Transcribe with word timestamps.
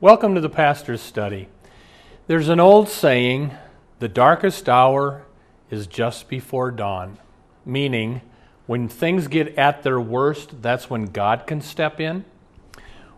Welcome 0.00 0.34
to 0.34 0.40
the 0.40 0.50
Pastor's 0.50 1.00
Study. 1.00 1.46
There's 2.26 2.48
an 2.48 2.58
old 2.58 2.88
saying, 2.88 3.52
the 4.00 4.08
darkest 4.08 4.68
hour 4.68 5.24
is 5.70 5.86
just 5.86 6.28
before 6.28 6.72
dawn, 6.72 7.18
meaning 7.64 8.20
when 8.66 8.88
things 8.88 9.28
get 9.28 9.56
at 9.56 9.84
their 9.84 10.00
worst, 10.00 10.60
that's 10.60 10.90
when 10.90 11.04
God 11.06 11.46
can 11.46 11.60
step 11.60 12.00
in. 12.00 12.24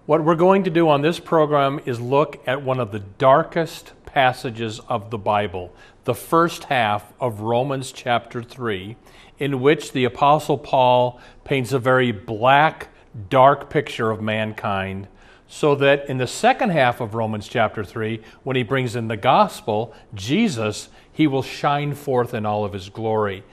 What 0.04 0.22
we're 0.22 0.36
going 0.36 0.64
to 0.64 0.70
do 0.70 0.90
on 0.90 1.00
this 1.00 1.18
program 1.18 1.80
is 1.86 1.98
look 1.98 2.46
at 2.46 2.60
one 2.60 2.78
of 2.78 2.92
the 2.92 3.00
darkest 3.00 3.94
passages 4.04 4.78
of 4.80 5.08
the 5.08 5.18
Bible, 5.18 5.74
the 6.04 6.14
first 6.14 6.64
half 6.64 7.10
of 7.18 7.40
Romans 7.40 7.90
chapter 7.90 8.42
3, 8.42 8.96
in 9.38 9.62
which 9.62 9.92
the 9.92 10.04
Apostle 10.04 10.58
Paul 10.58 11.18
paints 11.42 11.72
a 11.72 11.78
very 11.78 12.12
black, 12.12 12.88
dark 13.30 13.70
picture 13.70 14.10
of 14.10 14.20
mankind 14.20 15.08
so 15.48 15.74
that 15.76 16.08
in 16.08 16.18
the 16.18 16.26
second 16.26 16.70
half 16.70 17.00
of 17.00 17.14
Romans 17.14 17.48
chapter 17.48 17.84
3, 17.84 18.20
when 18.42 18.56
he 18.56 18.62
brings 18.62 18.96
in 18.96 19.08
the 19.08 19.16
gospel, 19.16 19.94
Jesus, 20.14 20.88
he 21.12 21.26
will 21.26 21.42
shine 21.42 21.94
forth 21.94 22.34
in 22.34 22.44
all 22.44 22.64
of 22.64 22.72
his 22.72 22.88
glory. 22.88 23.44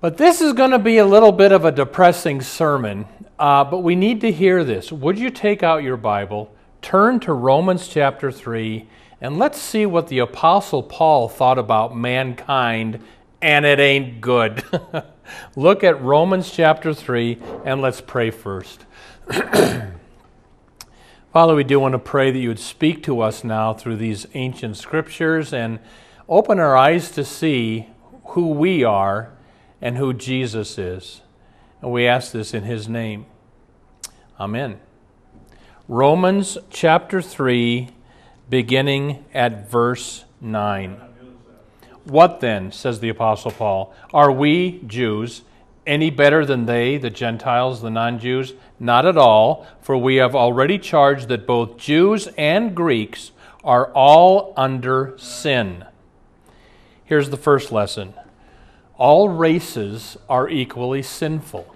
But 0.00 0.16
this 0.16 0.40
is 0.40 0.52
going 0.52 0.70
to 0.70 0.78
be 0.78 0.98
a 0.98 1.06
little 1.06 1.32
bit 1.32 1.52
of 1.52 1.64
a 1.64 1.72
depressing 1.72 2.40
sermon, 2.40 3.06
uh, 3.38 3.64
but 3.64 3.78
we 3.78 3.94
need 3.94 4.20
to 4.22 4.32
hear 4.32 4.64
this. 4.64 4.90
Would 4.92 5.18
you 5.18 5.30
take 5.30 5.62
out 5.62 5.82
your 5.82 5.96
Bible, 5.96 6.54
turn 6.82 7.20
to 7.20 7.32
Romans 7.32 7.88
chapter 7.88 8.30
3, 8.30 8.86
and 9.20 9.38
let's 9.38 9.58
see 9.60 9.86
what 9.86 10.08
the 10.08 10.18
Apostle 10.18 10.82
Paul 10.82 11.28
thought 11.28 11.58
about 11.58 11.96
mankind, 11.96 13.00
and 13.40 13.64
it 13.64 13.80
ain't 13.80 14.20
good. 14.20 14.64
Look 15.56 15.82
at 15.82 16.00
Romans 16.02 16.50
chapter 16.50 16.94
3, 16.94 17.38
and 17.64 17.80
let's 17.80 18.00
pray 18.00 18.30
first. 18.30 18.84
Father, 21.36 21.54
we 21.54 21.64
do 21.64 21.78
want 21.78 21.92
to 21.92 21.98
pray 21.98 22.30
that 22.30 22.38
you 22.38 22.48
would 22.48 22.58
speak 22.58 23.02
to 23.02 23.20
us 23.20 23.44
now 23.44 23.74
through 23.74 23.96
these 23.96 24.26
ancient 24.32 24.74
scriptures 24.78 25.52
and 25.52 25.80
open 26.30 26.58
our 26.58 26.74
eyes 26.74 27.10
to 27.10 27.26
see 27.26 27.88
who 28.28 28.48
we 28.52 28.82
are 28.82 29.34
and 29.82 29.98
who 29.98 30.14
Jesus 30.14 30.78
is. 30.78 31.20
And 31.82 31.92
we 31.92 32.06
ask 32.06 32.32
this 32.32 32.54
in 32.54 32.62
his 32.62 32.88
name. 32.88 33.26
Amen. 34.40 34.80
Romans 35.88 36.56
chapter 36.70 37.20
3, 37.20 37.90
beginning 38.48 39.26
at 39.34 39.70
verse 39.70 40.24
9. 40.40 40.98
What 42.04 42.40
then, 42.40 42.72
says 42.72 43.00
the 43.00 43.10
Apostle 43.10 43.50
Paul, 43.50 43.92
are 44.14 44.32
we, 44.32 44.80
Jews, 44.86 45.42
any 45.86 46.10
better 46.10 46.44
than 46.44 46.66
they, 46.66 46.98
the 46.98 47.10
Gentiles, 47.10 47.82
the 47.82 47.90
non 47.90 48.18
Jews? 48.18 48.54
Not 48.78 49.06
at 49.06 49.16
all, 49.16 49.66
for 49.80 49.96
we 49.96 50.16
have 50.16 50.34
already 50.34 50.78
charged 50.78 51.28
that 51.28 51.46
both 51.46 51.76
Jews 51.76 52.28
and 52.36 52.74
Greeks 52.74 53.30
are 53.64 53.92
all 53.92 54.52
under 54.56 55.14
sin. 55.18 55.84
Here's 57.04 57.30
the 57.30 57.36
first 57.36 57.72
lesson 57.72 58.14
all 58.98 59.28
races 59.28 60.16
are 60.28 60.48
equally 60.48 61.02
sinful. 61.02 61.74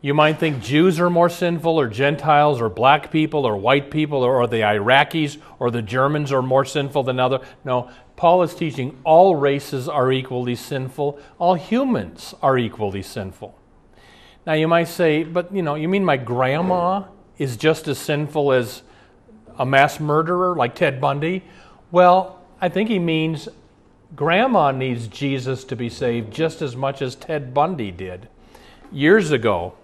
You 0.00 0.14
might 0.14 0.38
think 0.38 0.62
Jews 0.62 1.00
are 1.00 1.10
more 1.10 1.28
sinful, 1.28 1.78
or 1.78 1.88
Gentiles, 1.88 2.60
or 2.60 2.68
black 2.68 3.10
people, 3.10 3.44
or 3.44 3.56
white 3.56 3.90
people, 3.90 4.22
or, 4.22 4.46
the 4.46 4.58
Iraqis, 4.58 5.38
or 5.58 5.72
the 5.72 5.82
Germans 5.82 6.30
are 6.30 6.42
more 6.42 6.64
sinful 6.64 7.02
than 7.02 7.18
other. 7.18 7.40
No, 7.64 7.90
Paul 8.18 8.42
is 8.42 8.52
teaching 8.52 8.98
all 9.04 9.36
races 9.36 9.88
are 9.88 10.10
equally 10.10 10.56
sinful, 10.56 11.20
all 11.38 11.54
humans 11.54 12.34
are 12.42 12.58
equally 12.58 13.00
sinful. 13.00 13.56
Now 14.44 14.54
you 14.54 14.66
might 14.66 14.88
say, 14.88 15.22
but 15.22 15.54
you 15.54 15.62
know, 15.62 15.76
you 15.76 15.88
mean 15.88 16.04
my 16.04 16.16
grandma 16.16 17.04
is 17.38 17.56
just 17.56 17.86
as 17.86 17.96
sinful 17.96 18.50
as 18.50 18.82
a 19.56 19.64
mass 19.64 20.00
murderer 20.00 20.56
like 20.56 20.74
Ted 20.74 21.00
Bundy? 21.00 21.44
Well, 21.92 22.40
I 22.60 22.68
think 22.68 22.88
he 22.88 22.98
means 22.98 23.48
grandma 24.16 24.72
needs 24.72 25.06
Jesus 25.06 25.62
to 25.66 25.76
be 25.76 25.88
saved 25.88 26.34
just 26.34 26.60
as 26.60 26.74
much 26.74 27.00
as 27.00 27.14
Ted 27.14 27.54
Bundy 27.54 27.92
did. 27.92 28.28
Years 28.90 29.30
ago, 29.30 29.74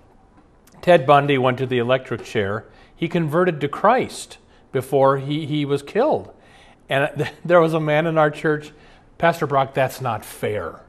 Ted 0.82 1.06
Bundy 1.06 1.38
went 1.38 1.58
to 1.58 1.66
the 1.66 1.78
electric 1.78 2.24
chair. 2.24 2.64
He 2.96 3.06
converted 3.06 3.60
to 3.60 3.68
Christ 3.68 4.38
before 4.72 5.18
he, 5.18 5.46
he 5.46 5.64
was 5.64 5.84
killed. 5.84 6.33
And 6.88 7.30
there 7.44 7.60
was 7.60 7.74
a 7.74 7.80
man 7.80 8.06
in 8.06 8.18
our 8.18 8.30
church, 8.30 8.72
Pastor 9.18 9.46
Brock, 9.46 9.74
that's 9.74 10.00
not 10.00 10.24
fair. 10.24 10.80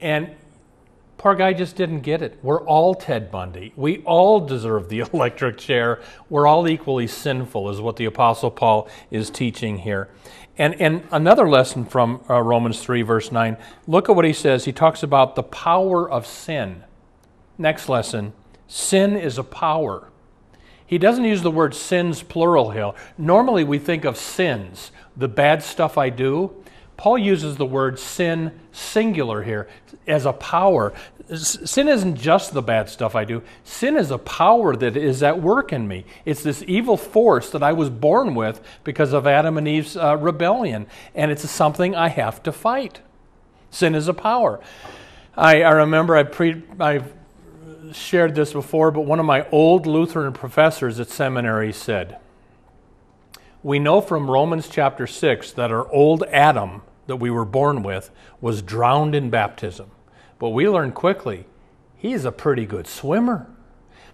And 0.00 0.30
poor 1.16 1.34
guy 1.34 1.52
just 1.52 1.76
didn't 1.76 2.00
get 2.00 2.22
it. 2.22 2.38
We're 2.42 2.62
all 2.62 2.94
Ted 2.94 3.30
Bundy. 3.30 3.72
We 3.76 4.02
all 4.04 4.40
deserve 4.40 4.88
the 4.88 5.00
electric 5.12 5.58
chair. 5.58 6.00
We're 6.28 6.46
all 6.46 6.68
equally 6.68 7.06
sinful, 7.06 7.70
is 7.70 7.80
what 7.80 7.96
the 7.96 8.04
Apostle 8.04 8.50
Paul 8.50 8.88
is 9.10 9.30
teaching 9.30 9.78
here. 9.78 10.08
And, 10.58 10.80
and 10.80 11.06
another 11.12 11.48
lesson 11.48 11.84
from 11.84 12.24
uh, 12.30 12.40
Romans 12.40 12.80
3, 12.80 13.02
verse 13.02 13.30
9, 13.30 13.58
look 13.86 14.08
at 14.08 14.16
what 14.16 14.24
he 14.24 14.32
says. 14.32 14.64
He 14.64 14.72
talks 14.72 15.02
about 15.02 15.34
the 15.34 15.42
power 15.42 16.08
of 16.08 16.26
sin. 16.26 16.82
Next 17.58 17.88
lesson 17.88 18.32
sin 18.66 19.16
is 19.16 19.38
a 19.38 19.44
power. 19.44 20.08
He 20.86 20.98
doesn't 20.98 21.24
use 21.24 21.42
the 21.42 21.50
word 21.50 21.74
sins 21.74 22.22
plural 22.22 22.70
here. 22.70 22.92
Normally 23.18 23.64
we 23.64 23.78
think 23.78 24.04
of 24.04 24.16
sins, 24.16 24.92
the 25.16 25.28
bad 25.28 25.62
stuff 25.62 25.98
I 25.98 26.10
do. 26.10 26.54
Paul 26.96 27.18
uses 27.18 27.56
the 27.56 27.66
word 27.66 27.98
sin 27.98 28.58
singular 28.72 29.42
here 29.42 29.68
as 30.06 30.24
a 30.24 30.32
power. 30.32 30.94
Sin 31.34 31.88
isn't 31.88 32.16
just 32.16 32.54
the 32.54 32.62
bad 32.62 32.88
stuff 32.88 33.14
I 33.14 33.24
do. 33.24 33.42
Sin 33.64 33.96
is 33.96 34.10
a 34.10 34.18
power 34.18 34.74
that 34.76 34.96
is 34.96 35.22
at 35.22 35.42
work 35.42 35.72
in 35.72 35.88
me. 35.88 36.06
It's 36.24 36.42
this 36.42 36.64
evil 36.66 36.96
force 36.96 37.50
that 37.50 37.62
I 37.62 37.72
was 37.72 37.90
born 37.90 38.34
with 38.34 38.62
because 38.84 39.12
of 39.12 39.26
Adam 39.26 39.58
and 39.58 39.68
Eve's 39.68 39.96
uh, 39.96 40.16
rebellion, 40.16 40.86
and 41.14 41.30
it's 41.30 41.48
something 41.50 41.94
I 41.94 42.08
have 42.08 42.42
to 42.44 42.52
fight. 42.52 43.00
Sin 43.70 43.94
is 43.94 44.08
a 44.08 44.14
power. 44.14 44.60
I, 45.36 45.62
I 45.62 45.72
remember 45.72 46.16
I, 46.16 46.22
pre, 46.22 46.62
I 46.80 47.02
shared 47.92 48.34
this 48.34 48.52
before, 48.52 48.90
but 48.90 49.02
one 49.02 49.20
of 49.20 49.26
my 49.26 49.48
old 49.50 49.86
Lutheran 49.86 50.32
professors 50.32 51.00
at 51.00 51.08
seminary 51.08 51.72
said, 51.72 52.18
We 53.62 53.78
know 53.78 54.00
from 54.00 54.30
Romans 54.30 54.68
chapter 54.68 55.06
6 55.06 55.52
that 55.52 55.70
our 55.70 55.90
old 55.90 56.24
Adam 56.24 56.82
that 57.06 57.16
we 57.16 57.30
were 57.30 57.44
born 57.44 57.82
with 57.82 58.10
was 58.40 58.62
drowned 58.62 59.14
in 59.14 59.30
baptism. 59.30 59.90
But 60.38 60.50
we 60.50 60.68
learned 60.68 60.94
quickly 60.94 61.46
he's 61.96 62.24
a 62.24 62.32
pretty 62.32 62.66
good 62.66 62.86
swimmer, 62.86 63.46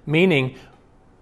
meaning 0.06 0.56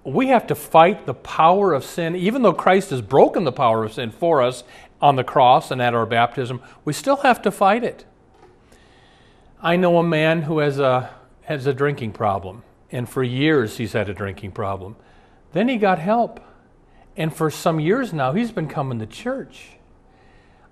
we 0.04 0.28
have 0.28 0.46
to 0.48 0.54
fight 0.54 1.06
the 1.06 1.14
power 1.14 1.72
of 1.72 1.84
sin. 1.84 2.16
Even 2.16 2.42
though 2.42 2.52
Christ 2.52 2.90
has 2.90 3.02
broken 3.02 3.44
the 3.44 3.52
power 3.52 3.84
of 3.84 3.92
sin 3.92 4.10
for 4.10 4.42
us 4.42 4.64
on 5.00 5.16
the 5.16 5.24
cross 5.24 5.70
and 5.70 5.80
at 5.80 5.94
our 5.94 6.06
baptism, 6.06 6.60
we 6.84 6.92
still 6.92 7.16
have 7.18 7.40
to 7.42 7.50
fight 7.50 7.84
it. 7.84 8.04
I 9.62 9.76
know 9.76 9.98
a 9.98 10.02
man 10.02 10.42
who 10.42 10.58
has 10.58 10.78
a 10.78 11.10
has 11.50 11.66
a 11.66 11.74
drinking 11.74 12.12
problem. 12.12 12.62
And 12.92 13.08
for 13.08 13.24
years, 13.24 13.78
he's 13.78 13.92
had 13.92 14.08
a 14.08 14.14
drinking 14.14 14.52
problem. 14.52 14.94
Then 15.52 15.68
he 15.68 15.78
got 15.78 15.98
help. 15.98 16.38
And 17.16 17.34
for 17.34 17.50
some 17.50 17.80
years 17.80 18.12
now, 18.12 18.32
he's 18.34 18.52
been 18.52 18.68
coming 18.68 19.00
to 19.00 19.06
church. 19.06 19.70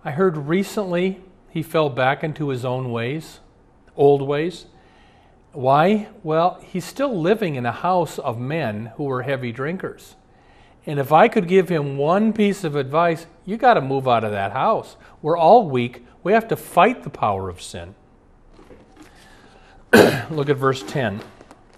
I 0.05 0.13
heard 0.13 0.37
recently 0.37 1.21
he 1.51 1.65
fell 1.65 1.91
back 1.91 2.23
into 2.23 2.51
his 2.51 2.65
own 2.65 2.93
ways, 2.93 3.41
old 3.97 4.23
ways. 4.23 4.67
Why? 5.51 6.11
Well, 6.23 6.61
he's 6.65 6.85
still 6.85 7.21
living 7.21 7.57
in 7.57 7.67
a 7.67 7.73
house 7.73 8.21
of 8.21 8.39
men 8.39 8.93
who 8.95 9.11
are 9.11 9.23
heavy 9.23 9.51
drinkers. 9.51 10.15
And 10.87 11.01
if 11.01 11.11
I 11.11 11.27
could 11.27 11.49
give 11.49 11.69
him 11.69 11.97
one 11.97 12.33
piece 12.33 12.63
of 12.63 12.77
advice, 12.77 13.27
you 13.45 13.57
got 13.57 13.75
to 13.75 13.81
move 13.81 14.07
out 14.07 14.23
of 14.23 14.31
that 14.31 14.53
house. 14.53 14.95
We're 15.23 15.37
all 15.37 15.69
weak. 15.69 16.07
We 16.23 16.35
have 16.35 16.47
to 16.47 16.57
fight 16.57 17.03
the 17.03 17.11
power 17.11 17.49
of 17.49 17.61
sin. 17.61 17.97
Look 20.31 20.51
at 20.51 20.57
verse 20.57 20.83
10. 20.83 21.21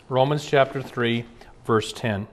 Romans 0.09 0.45
chapter 0.45 0.83
3, 0.83 1.25
verse 1.65 1.93
10. 1.93 2.27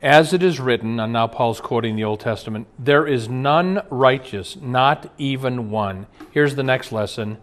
As 0.00 0.32
it 0.32 0.42
is 0.42 0.60
written, 0.60 1.00
and 1.00 1.12
now 1.12 1.26
Paul's 1.26 1.60
quoting 1.60 1.96
the 1.96 2.04
Old 2.04 2.20
Testament, 2.20 2.68
there 2.78 3.06
is 3.06 3.28
none 3.28 3.82
righteous, 3.90 4.56
not 4.56 5.12
even 5.18 5.70
one. 5.70 6.06
Here's 6.30 6.54
the 6.54 6.62
next 6.62 6.92
lesson 6.92 7.38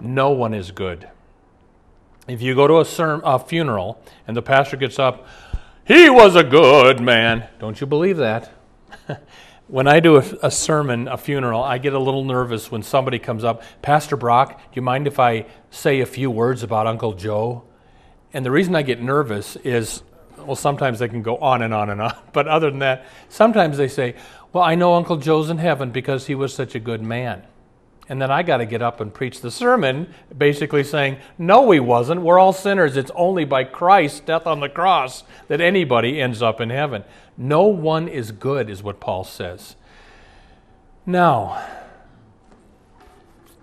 no 0.00 0.30
one 0.30 0.52
is 0.52 0.72
good. 0.72 1.08
If 2.26 2.42
you 2.42 2.56
go 2.56 2.66
to 2.66 2.74
a, 2.78 3.18
a 3.24 3.38
funeral 3.38 4.02
and 4.26 4.36
the 4.36 4.42
pastor 4.42 4.76
gets 4.76 4.98
up, 4.98 5.26
He 5.84 6.10
was 6.10 6.34
a 6.34 6.42
good 6.42 7.00
man. 7.00 7.46
Don't 7.60 7.80
you 7.80 7.86
believe 7.86 8.16
that? 8.16 8.50
When 9.72 9.88
I 9.88 10.00
do 10.00 10.16
a, 10.16 10.24
a, 10.42 10.50
sermon, 10.50 11.08
a 11.08 11.16
funeral, 11.16 11.62
I 11.62 11.78
get 11.78 11.94
a 11.94 11.98
little 11.98 12.24
nervous 12.24 12.70
when 12.70 12.82
somebody 12.82 13.18
comes 13.18 13.42
up, 13.42 13.62
Pastor 13.80 14.18
Brock, 14.18 14.58
do 14.58 14.74
you 14.74 14.82
mind 14.82 15.06
if 15.06 15.18
I 15.18 15.46
say 15.70 16.00
a 16.00 16.06
few 16.06 16.30
words 16.30 16.62
about 16.62 16.86
Uncle 16.86 17.14
Joe? 17.14 17.64
And 18.34 18.44
the 18.44 18.50
reason 18.50 18.76
I 18.76 18.82
get 18.82 19.00
nervous 19.00 19.56
is, 19.64 20.02
well, 20.36 20.56
sometimes 20.56 20.98
they 20.98 21.08
can 21.08 21.22
go 21.22 21.38
on 21.38 21.62
and 21.62 21.72
on 21.72 21.88
and 21.88 22.02
on, 22.02 22.14
but 22.34 22.46
other 22.48 22.68
than 22.68 22.80
that, 22.80 23.06
sometimes 23.30 23.78
they 23.78 23.88
say, 23.88 24.14
well, 24.52 24.62
I 24.62 24.74
know 24.74 24.92
Uncle 24.92 25.16
Joe's 25.16 25.48
in 25.48 25.56
heaven 25.56 25.90
because 25.90 26.26
he 26.26 26.34
was 26.34 26.52
such 26.52 26.74
a 26.74 26.78
good 26.78 27.00
man. 27.00 27.42
And 28.10 28.20
then 28.20 28.30
I 28.30 28.42
got 28.42 28.58
to 28.58 28.66
get 28.66 28.82
up 28.82 29.00
and 29.00 29.14
preach 29.14 29.40
the 29.40 29.50
sermon, 29.50 30.12
basically 30.36 30.84
saying, 30.84 31.16
No, 31.38 31.70
he 31.70 31.80
wasn't. 31.80 32.20
We're 32.20 32.38
all 32.38 32.52
sinners. 32.52 32.96
It's 32.96 33.12
only 33.14 33.46
by 33.46 33.64
Christ's 33.64 34.20
death 34.20 34.46
on 34.46 34.60
the 34.60 34.68
cross 34.68 35.24
that 35.48 35.62
anybody 35.62 36.20
ends 36.20 36.42
up 36.42 36.60
in 36.60 36.68
heaven. 36.68 37.04
No 37.36 37.64
one 37.64 38.08
is 38.08 38.32
good, 38.32 38.68
is 38.68 38.82
what 38.82 39.00
Paul 39.00 39.24
says. 39.24 39.76
Now, 41.06 41.64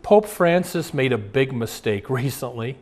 Pope 0.01 0.25
Francis 0.25 0.93
made 0.93 1.13
a 1.13 1.17
big 1.17 1.53
mistake 1.53 2.09
recently. 2.09 2.77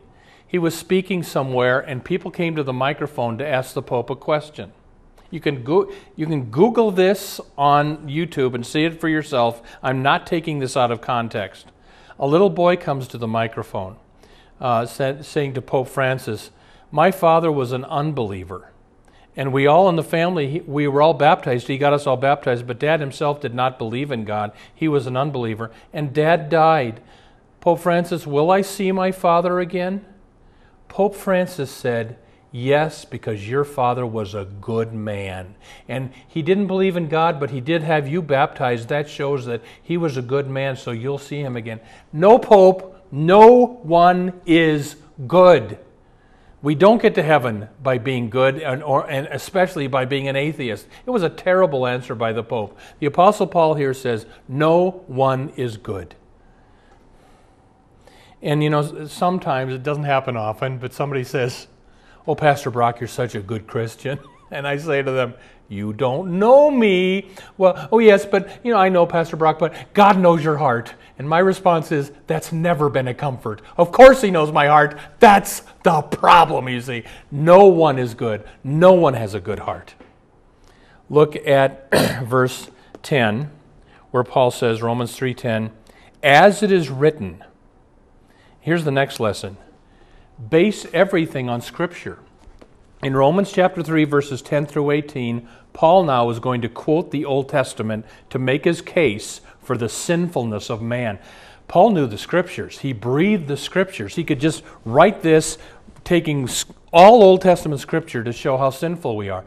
He 0.47 0.57
was 0.57 0.77
speaking 0.77 1.23
somewhere, 1.23 1.79
and 1.79 2.03
people 2.03 2.31
came 2.31 2.55
to 2.55 2.63
the 2.63 2.73
microphone 2.73 3.37
to 3.37 3.47
ask 3.47 3.73
the 3.73 3.81
Pope 3.81 4.09
a 4.09 4.15
question. 4.15 4.71
You 5.29 5.41
can, 5.41 5.63
go, 5.63 5.91
you 6.15 6.25
can 6.25 6.45
Google 6.45 6.89
this 6.89 7.41
on 7.57 8.07
YouTube 8.07 8.53
and 8.55 8.65
see 8.65 8.85
it 8.85 9.01
for 9.01 9.09
yourself. 9.09 9.61
I'm 9.83 10.01
not 10.01 10.25
taking 10.25 10.59
this 10.59 10.77
out 10.77 10.89
of 10.89 11.01
context. 11.01 11.67
A 12.17 12.25
little 12.25 12.49
boy 12.49 12.77
comes 12.77 13.09
to 13.09 13.17
the 13.17 13.27
microphone 13.27 13.97
uh, 14.61 14.85
saying 14.85 15.53
to 15.53 15.61
Pope 15.61 15.89
Francis, 15.89 16.51
My 16.91 17.11
father 17.11 17.51
was 17.51 17.73
an 17.73 17.83
unbeliever. 17.85 18.71
And 19.37 19.53
we 19.53 19.67
all 19.67 19.87
in 19.87 19.95
the 19.95 20.03
family, 20.03 20.63
we 20.65 20.87
were 20.87 21.03
all 21.03 21.13
baptized. 21.13 21.67
He 21.67 21.77
got 21.77 21.93
us 21.93 22.07
all 22.07 22.17
baptized, 22.17 22.65
but 22.65 22.79
dad 22.79 22.99
himself 22.99 23.39
did 23.39 23.53
not 23.53 23.77
believe 23.77 24.11
in 24.11 24.25
God. 24.25 24.51
He 24.73 24.87
was 24.87 25.05
an 25.05 25.15
unbeliever. 25.15 25.69
And 25.93 26.11
dad 26.11 26.49
died. 26.49 27.01
Pope 27.61 27.79
Francis, 27.79 28.25
will 28.25 28.49
I 28.49 28.61
see 28.61 28.91
my 28.91 29.11
father 29.11 29.59
again? 29.59 30.03
Pope 30.87 31.15
Francis 31.15 31.69
said, 31.69 32.17
Yes, 32.51 33.05
because 33.05 33.47
your 33.47 33.63
father 33.63 34.05
was 34.05 34.33
a 34.33 34.45
good 34.45 34.91
man. 34.91 35.53
And 35.87 36.11
he 36.27 36.41
didn't 36.41 36.67
believe 36.67 36.97
in 36.97 37.07
God, 37.07 37.39
but 37.39 37.51
he 37.51 37.61
did 37.61 37.83
have 37.83 38.07
you 38.07 38.23
baptized. 38.23 38.87
That 38.87 39.07
shows 39.07 39.45
that 39.45 39.61
he 39.83 39.97
was 39.97 40.17
a 40.17 40.21
good 40.23 40.49
man, 40.49 40.77
so 40.77 40.89
you'll 40.89 41.19
see 41.19 41.41
him 41.41 41.55
again. 41.55 41.79
No 42.11 42.39
pope, 42.39 43.05
no 43.11 43.65
one 43.83 44.41
is 44.45 44.95
good. 45.27 45.77
We 46.61 46.73
don't 46.73 47.01
get 47.01 47.15
to 47.15 47.23
heaven 47.23 47.69
by 47.83 47.99
being 47.99 48.29
good, 48.29 48.59
and, 48.59 48.81
or, 48.81 49.09
and 49.09 49.27
especially 49.27 49.87
by 49.87 50.05
being 50.05 50.27
an 50.27 50.35
atheist. 50.35 50.87
It 51.05 51.11
was 51.11 51.21
a 51.21 51.29
terrible 51.29 51.85
answer 51.85 52.15
by 52.15 52.33
the 52.33 52.43
Pope. 52.43 52.77
The 52.99 53.05
Apostle 53.05 53.47
Paul 53.47 53.75
here 53.75 53.93
says, 53.93 54.25
No 54.47 55.03
one 55.07 55.49
is 55.55 55.77
good. 55.77 56.15
And 58.41 58.63
you 58.63 58.69
know, 58.69 59.07
sometimes 59.07 59.73
it 59.73 59.83
doesn't 59.83 60.03
happen 60.03 60.35
often, 60.35 60.79
but 60.79 60.93
somebody 60.93 61.23
says, 61.23 61.67
Oh, 62.27 62.35
Pastor 62.35 62.71
Brock, 62.71 62.99
you're 62.99 63.07
such 63.07 63.35
a 63.35 63.41
good 63.41 63.67
Christian. 63.67 64.19
And 64.49 64.65
I 64.65 64.77
say 64.77 65.01
to 65.01 65.11
them, 65.11 65.33
You 65.69 65.91
don't 65.91 66.39
know 66.39 66.71
me. 66.71 67.29
Well, 67.57 67.89
oh, 67.91 67.99
yes, 67.99 68.25
but, 68.25 68.59
you 68.63 68.71
know, 68.71 68.79
I 68.79 68.89
know 68.89 69.05
Pastor 69.05 69.35
Brock, 69.35 69.59
but 69.59 69.93
God 69.93 70.17
knows 70.17 70.43
your 70.43 70.57
heart. 70.57 70.93
And 71.17 71.27
my 71.27 71.39
response 71.39 71.91
is, 71.91 72.11
That's 72.27 72.51
never 72.51 72.89
been 72.89 73.07
a 73.07 73.13
comfort. 73.13 73.61
Of 73.75 73.91
course, 73.91 74.21
He 74.21 74.31
knows 74.31 74.51
my 74.51 74.67
heart. 74.67 74.97
That's 75.19 75.63
the 75.83 76.01
problem, 76.01 76.69
you 76.69 76.79
see. 76.79 77.03
No 77.31 77.65
one 77.65 77.99
is 77.99 78.13
good, 78.13 78.45
no 78.63 78.93
one 78.93 79.13
has 79.13 79.33
a 79.33 79.39
good 79.39 79.59
heart. 79.59 79.95
Look 81.09 81.35
at 81.47 81.89
verse 82.25 82.69
10 83.03 83.51
where 84.11 84.23
Paul 84.23 84.51
says 84.51 84.81
Romans 84.81 85.17
3:10 85.17 85.71
as 86.23 86.63
it 86.63 86.71
is 86.71 86.89
written 86.89 87.43
Here's 88.59 88.83
the 88.83 88.91
next 88.91 89.19
lesson 89.19 89.57
base 90.49 90.85
everything 90.93 91.49
on 91.49 91.61
Scripture. 91.61 92.19
In 93.03 93.15
Romans 93.15 93.51
chapter 93.51 93.83
3, 93.83 94.05
verses 94.05 94.41
10 94.41 94.65
through 94.65 94.89
18, 94.89 95.47
Paul 95.71 96.05
now 96.05 96.31
is 96.31 96.39
going 96.39 96.61
to 96.61 96.69
quote 96.69 97.11
the 97.11 97.25
Old 97.25 97.47
Testament 97.47 98.05
to 98.31 98.39
make 98.39 98.65
his 98.65 98.81
case 98.81 99.41
for 99.61 99.77
the 99.77 99.87
sinfulness 99.87 100.71
of 100.71 100.81
man. 100.81 101.19
Paul 101.67 101.91
knew 101.91 102.07
the 102.07 102.17
Scriptures, 102.17 102.79
he 102.79 102.93
breathed 102.93 103.47
the 103.47 103.57
Scriptures. 103.57 104.15
He 104.15 104.23
could 104.23 104.39
just 104.39 104.63
write 104.83 105.21
this, 105.21 105.59
taking 106.03 106.49
all 106.91 107.21
Old 107.21 107.41
Testament 107.41 107.81
Scripture 107.81 108.23
to 108.23 108.33
show 108.33 108.57
how 108.57 108.71
sinful 108.71 109.15
we 109.15 109.29
are. 109.29 109.45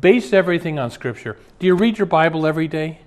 Base 0.00 0.32
everything 0.32 0.78
on 0.78 0.90
Scripture. 0.90 1.36
Do 1.60 1.66
you 1.66 1.76
read 1.76 1.98
your 1.98 2.06
Bible 2.06 2.46
every 2.46 2.66
day? 2.66 3.00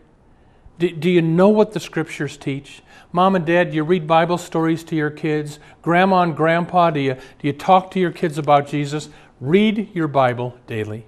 Do, 0.80 0.90
do 0.90 1.10
you 1.10 1.22
know 1.22 1.50
what 1.50 1.74
the 1.74 1.80
Scriptures 1.82 2.38
teach? 2.38 2.82
Mom 3.12 3.36
and 3.36 3.46
Dad, 3.46 3.72
do 3.72 3.76
you 3.76 3.84
read 3.84 4.08
Bible 4.08 4.38
stories 4.38 4.86
to 4.86 4.96
your 4.96 5.10
kids? 5.10 5.60
Grandma 5.82 6.22
and 6.22 6.36
Grandpa, 6.36 6.92
do 6.92 7.02
you, 7.02 7.16
do 7.16 7.48
you 7.48 7.54
talk 7.54 7.92
to 7.92 8.00
your 8.00 8.12
kids 8.12 8.38
about 8.38 8.68
Jesus? 8.68 9.10
Read 9.42 9.90
your 9.96 10.08
Bible 10.08 10.56
daily. 10.68 11.08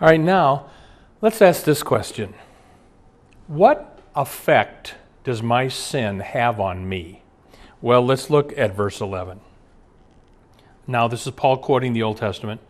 All 0.00 0.08
right, 0.08 0.20
now 0.20 0.70
let's 1.20 1.42
ask 1.42 1.64
this 1.64 1.82
question 1.82 2.34
What 3.48 3.98
effect 4.14 4.94
does 5.24 5.42
my 5.42 5.66
sin 5.66 6.20
have 6.20 6.60
on 6.60 6.88
me? 6.88 7.22
Well, 7.82 8.06
let's 8.06 8.30
look 8.30 8.56
at 8.56 8.76
verse 8.76 9.00
11. 9.00 9.40
Now, 10.86 11.08
this 11.08 11.26
is 11.26 11.32
Paul 11.32 11.56
quoting 11.58 11.94
the 11.94 12.02
Old 12.02 12.18
Testament. 12.18 12.60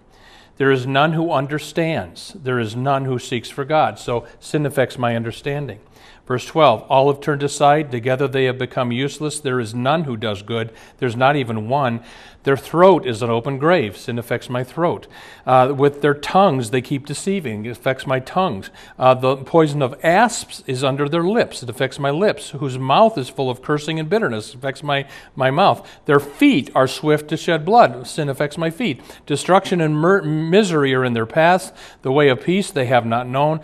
There 0.57 0.71
is 0.71 0.87
none 0.87 1.13
who 1.13 1.33
understands, 1.33 2.35
there 2.35 2.59
is 2.59 2.75
none 2.75 3.05
who 3.05 3.19
seeks 3.19 3.51
for 3.51 3.65
God. 3.67 3.99
So 3.99 4.27
sin 4.41 4.65
affects 4.65 4.97
my 4.97 5.17
understanding. 5.17 5.81
Verse 6.27 6.47
12 6.47 6.83
All 6.83 7.13
have 7.13 7.21
turned 7.21 7.43
aside, 7.43 7.91
together 7.91 8.29
they 8.29 8.45
have 8.45 8.59
become 8.59 8.93
useless. 8.93 9.41
There 9.41 9.61
is 9.61 9.75
none 9.75 10.05
who 10.05 10.17
does 10.17 10.43
good, 10.43 10.73
there's 10.99 11.17
not 11.17 11.37
even 11.37 11.69
one. 11.69 12.03
Their 12.43 12.57
throat 12.57 13.07
is 13.07 13.21
an 13.21 13.29
open 13.29 13.59
grave. 13.59 13.99
Sin 13.99 14.19
affects 14.19 14.49
my 14.49 14.65
throat. 14.65 15.07
Uh, 15.45 15.75
with 15.77 16.01
their 16.01 16.15
tongues, 16.15 16.71
they 16.71 16.81
keep 16.81 17.05
deceiving. 17.05 17.67
It 17.67 17.71
affects 17.71 18.07
my 18.07 18.19
tongues. 18.19 18.71
Uh, 18.99 19.13
the 19.13 19.37
poison 19.37 19.83
of 19.83 20.03
asps 20.03 20.65
is 20.67 20.83
under 20.83 21.07
their 21.07 21.23
lips. 21.23 21.63
It 21.63 21.69
affects 21.69 21.99
my 21.99 22.11
lips. 22.11 22.51
Whose 22.51 22.79
mouth 22.79 23.19
is 23.19 23.29
full 23.29 23.51
of 23.51 23.61
cursing 23.61 24.01
and 24.01 24.09
bitterness. 24.09 24.51
It 24.51 24.55
affects 24.55 24.83
my, 24.83 25.07
my 25.37 25.51
mouth. 25.51 25.87
Their 26.07 26.21
feet 26.21 26.71
are 26.75 26.89
swift 26.89 27.29
to 27.29 27.37
shed 27.37 27.67
blood. 27.67 28.07
Sin 28.07 28.31
affects 28.31 28.57
my 28.57 28.71
feet. 28.71 29.03
Destruction 29.27 29.83
and 29.83 29.95
mur- 29.95 30.23
misery 30.23 30.95
are 30.95 31.05
in 31.05 31.13
their 31.13 31.27
paths. 31.27 31.73
The 32.01 32.13
way 32.13 32.31
of 32.31 32.43
peace 32.43 32.71
they 32.71 32.87
have 32.87 33.05
not 33.05 33.29
known. 33.29 33.61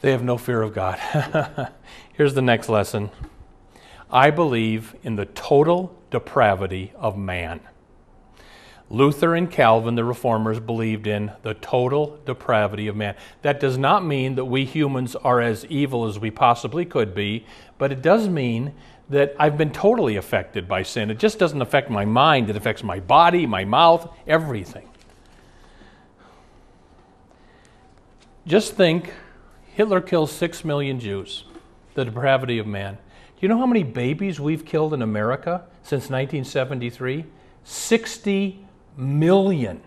They 0.00 0.12
have 0.12 0.22
no 0.22 0.38
fear 0.38 0.62
of 0.62 0.74
God. 0.74 0.98
Here's 2.14 2.34
the 2.34 2.42
next 2.42 2.68
lesson 2.68 3.10
I 4.10 4.30
believe 4.30 4.94
in 5.02 5.16
the 5.16 5.26
total 5.26 5.96
depravity 6.10 6.92
of 6.96 7.16
man. 7.16 7.60
Luther 8.88 9.36
and 9.36 9.48
Calvin, 9.48 9.94
the 9.94 10.04
reformers, 10.04 10.58
believed 10.58 11.06
in 11.06 11.30
the 11.42 11.54
total 11.54 12.18
depravity 12.26 12.88
of 12.88 12.96
man. 12.96 13.14
That 13.42 13.60
does 13.60 13.78
not 13.78 14.04
mean 14.04 14.34
that 14.34 14.46
we 14.46 14.64
humans 14.64 15.14
are 15.14 15.40
as 15.40 15.64
evil 15.66 16.06
as 16.06 16.18
we 16.18 16.32
possibly 16.32 16.84
could 16.84 17.14
be, 17.14 17.46
but 17.78 17.92
it 17.92 18.02
does 18.02 18.28
mean 18.28 18.74
that 19.08 19.36
I've 19.38 19.56
been 19.56 19.70
totally 19.70 20.16
affected 20.16 20.66
by 20.66 20.82
sin. 20.82 21.08
It 21.10 21.18
just 21.18 21.38
doesn't 21.38 21.62
affect 21.62 21.88
my 21.88 22.04
mind, 22.04 22.50
it 22.50 22.56
affects 22.56 22.82
my 22.82 22.98
body, 22.98 23.46
my 23.46 23.64
mouth, 23.64 24.12
everything. 24.26 24.88
Just 28.44 28.74
think 28.74 29.12
Hitler 29.74 30.00
kills 30.00 30.32
six 30.32 30.64
million 30.64 31.00
Jews, 31.00 31.44
the 31.94 32.04
depravity 32.04 32.58
of 32.58 32.66
man. 32.66 32.94
Do 32.94 33.38
you 33.40 33.48
know 33.48 33.58
how 33.58 33.66
many 33.66 33.82
babies 33.82 34.38
we've 34.38 34.64
killed 34.64 34.92
in 34.92 35.02
America 35.02 35.64
since 35.82 36.10
1973? 36.10 37.24
60 37.64 38.66
million. 38.96 39.80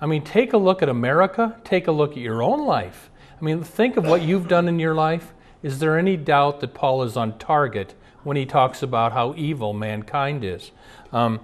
I 0.00 0.06
mean, 0.06 0.22
take 0.22 0.52
a 0.52 0.56
look 0.56 0.82
at 0.82 0.88
America, 0.88 1.60
take 1.64 1.86
a 1.86 1.92
look 1.92 2.12
at 2.12 2.18
your 2.18 2.42
own 2.42 2.64
life. 2.64 3.10
I 3.38 3.44
mean, 3.44 3.62
think 3.62 3.96
of 3.96 4.06
what 4.06 4.22
you've 4.22 4.48
done 4.48 4.68
in 4.68 4.78
your 4.78 4.94
life. 4.94 5.32
Is 5.62 5.78
there 5.78 5.98
any 5.98 6.16
doubt 6.16 6.60
that 6.60 6.74
Paul 6.74 7.02
is 7.02 7.16
on 7.16 7.38
target 7.38 7.94
when 8.22 8.36
he 8.36 8.46
talks 8.46 8.82
about 8.82 9.12
how 9.12 9.34
evil 9.36 9.72
mankind 9.72 10.44
is? 10.44 10.70
Um, 11.12 11.40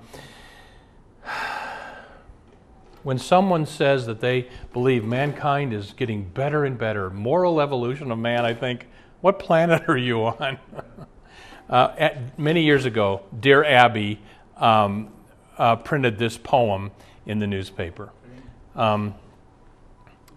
when 3.02 3.19
someone 3.19 3.66
says 3.66 4.07
that 4.07 4.21
they 4.21 4.49
believe 4.73 5.04
mankind 5.04 5.73
is 5.73 5.92
getting 5.92 6.25
better 6.25 6.64
and 6.64 6.78
better, 6.78 7.11
moral 7.11 7.61
evolution 7.61 8.11
of 8.11 8.19
man, 8.19 8.45
I 8.45 8.54
think, 8.54 8.87
what 9.21 9.38
planet 9.38 9.83
are 9.88 9.97
you 9.97 10.25
on? 10.25 10.59
uh, 11.71 11.95
at, 11.99 12.38
many 12.38 12.62
years 12.62 12.85
ago, 12.85 13.23
Dear 13.38 13.64
Abby 13.64 14.21
um, 14.57 15.12
uh, 15.57 15.76
printed 15.76 16.19
this 16.19 16.37
poem 16.37 16.90
in 17.26 17.38
the 17.38 17.47
newspaper. 17.47 18.12
Um, 18.75 19.14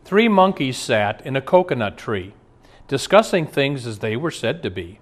Three 0.05 0.27
monkeys 0.27 0.77
sat 0.77 1.25
in 1.25 1.37
a 1.37 1.41
coconut 1.41 1.97
tree, 1.97 2.33
discussing 2.89 3.47
things 3.47 3.87
as 3.87 3.99
they 3.99 4.17
were 4.17 4.31
said 4.31 4.61
to 4.63 4.69
be. 4.69 4.99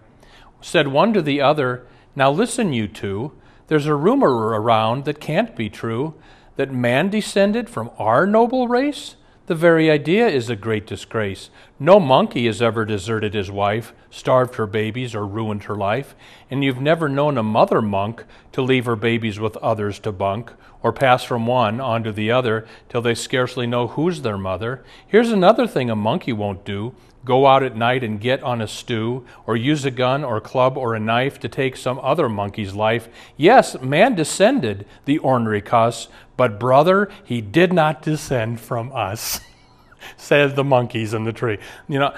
Said 0.61 0.89
one 0.89 1.11
to 1.13 1.23
the 1.23 1.41
other, 1.41 1.87
Now 2.15 2.31
listen, 2.31 2.71
you 2.71 2.87
two, 2.87 3.31
there's 3.67 3.87
a 3.87 3.95
rumor 3.95 4.29
around 4.29 5.05
that 5.05 5.19
can't 5.19 5.55
be 5.55 5.69
true 5.69 6.13
that 6.55 6.71
man 6.71 7.09
descended 7.09 7.69
from 7.69 7.91
our 7.97 8.25
noble 8.25 8.67
race? 8.67 9.15
The 9.47 9.55
very 9.55 9.91
idea 9.91 10.27
is 10.27 10.49
a 10.49 10.55
great 10.55 10.87
disgrace. 10.87 11.49
No 11.79 11.99
monkey 11.99 12.45
has 12.45 12.61
ever 12.61 12.85
deserted 12.85 13.33
his 13.33 13.51
wife, 13.51 13.91
starved 14.09 14.55
her 14.55 14.67
babies, 14.67 15.13
or 15.13 15.25
ruined 15.25 15.63
her 15.63 15.75
life. 15.75 16.15
And 16.49 16.63
you've 16.63 16.79
never 16.79 17.09
known 17.09 17.37
a 17.37 17.43
mother 17.43 17.81
monk 17.81 18.23
to 18.53 18.61
leave 18.61 18.85
her 18.85 18.95
babies 18.95 19.39
with 19.39 19.57
others 19.57 19.99
to 19.99 20.11
bunk, 20.11 20.53
or 20.83 20.93
pass 20.93 21.23
from 21.23 21.47
one 21.47 21.81
on 21.81 22.03
to 22.03 22.11
the 22.11 22.31
other 22.31 22.65
till 22.87 23.01
they 23.01 23.15
scarcely 23.15 23.67
know 23.67 23.87
who's 23.87 24.21
their 24.21 24.37
mother. 24.37 24.85
Here's 25.05 25.31
another 25.31 25.67
thing 25.67 25.89
a 25.89 25.95
monkey 25.95 26.31
won't 26.31 26.63
do 26.63 26.95
go 27.23 27.45
out 27.45 27.61
at 27.61 27.75
night 27.75 28.03
and 28.03 28.19
get 28.19 28.41
on 28.41 28.61
a 28.61 28.67
stew, 28.67 29.25
or 29.45 29.55
use 29.55 29.85
a 29.85 29.91
gun 29.91 30.23
or 30.23 30.41
club 30.41 30.77
or 30.77 30.95
a 30.95 30.99
knife 30.99 31.39
to 31.39 31.47
take 31.47 31.77
some 31.77 31.99
other 32.01 32.27
monkey's 32.27 32.73
life. 32.73 33.07
Yes, 33.37 33.79
man 33.79 34.15
descended, 34.15 34.85
the 35.05 35.19
ornery 35.19 35.61
cuss, 35.61 36.07
but 36.41 36.57
brother, 36.57 37.07
he 37.23 37.39
did 37.39 37.71
not 37.71 38.01
descend 38.01 38.59
from 38.59 38.91
us, 38.93 39.41
said 40.17 40.55
the 40.55 40.63
monkeys 40.63 41.13
in 41.13 41.23
the 41.23 41.31
tree. 41.31 41.59
You 41.87 41.99
know, 41.99 42.15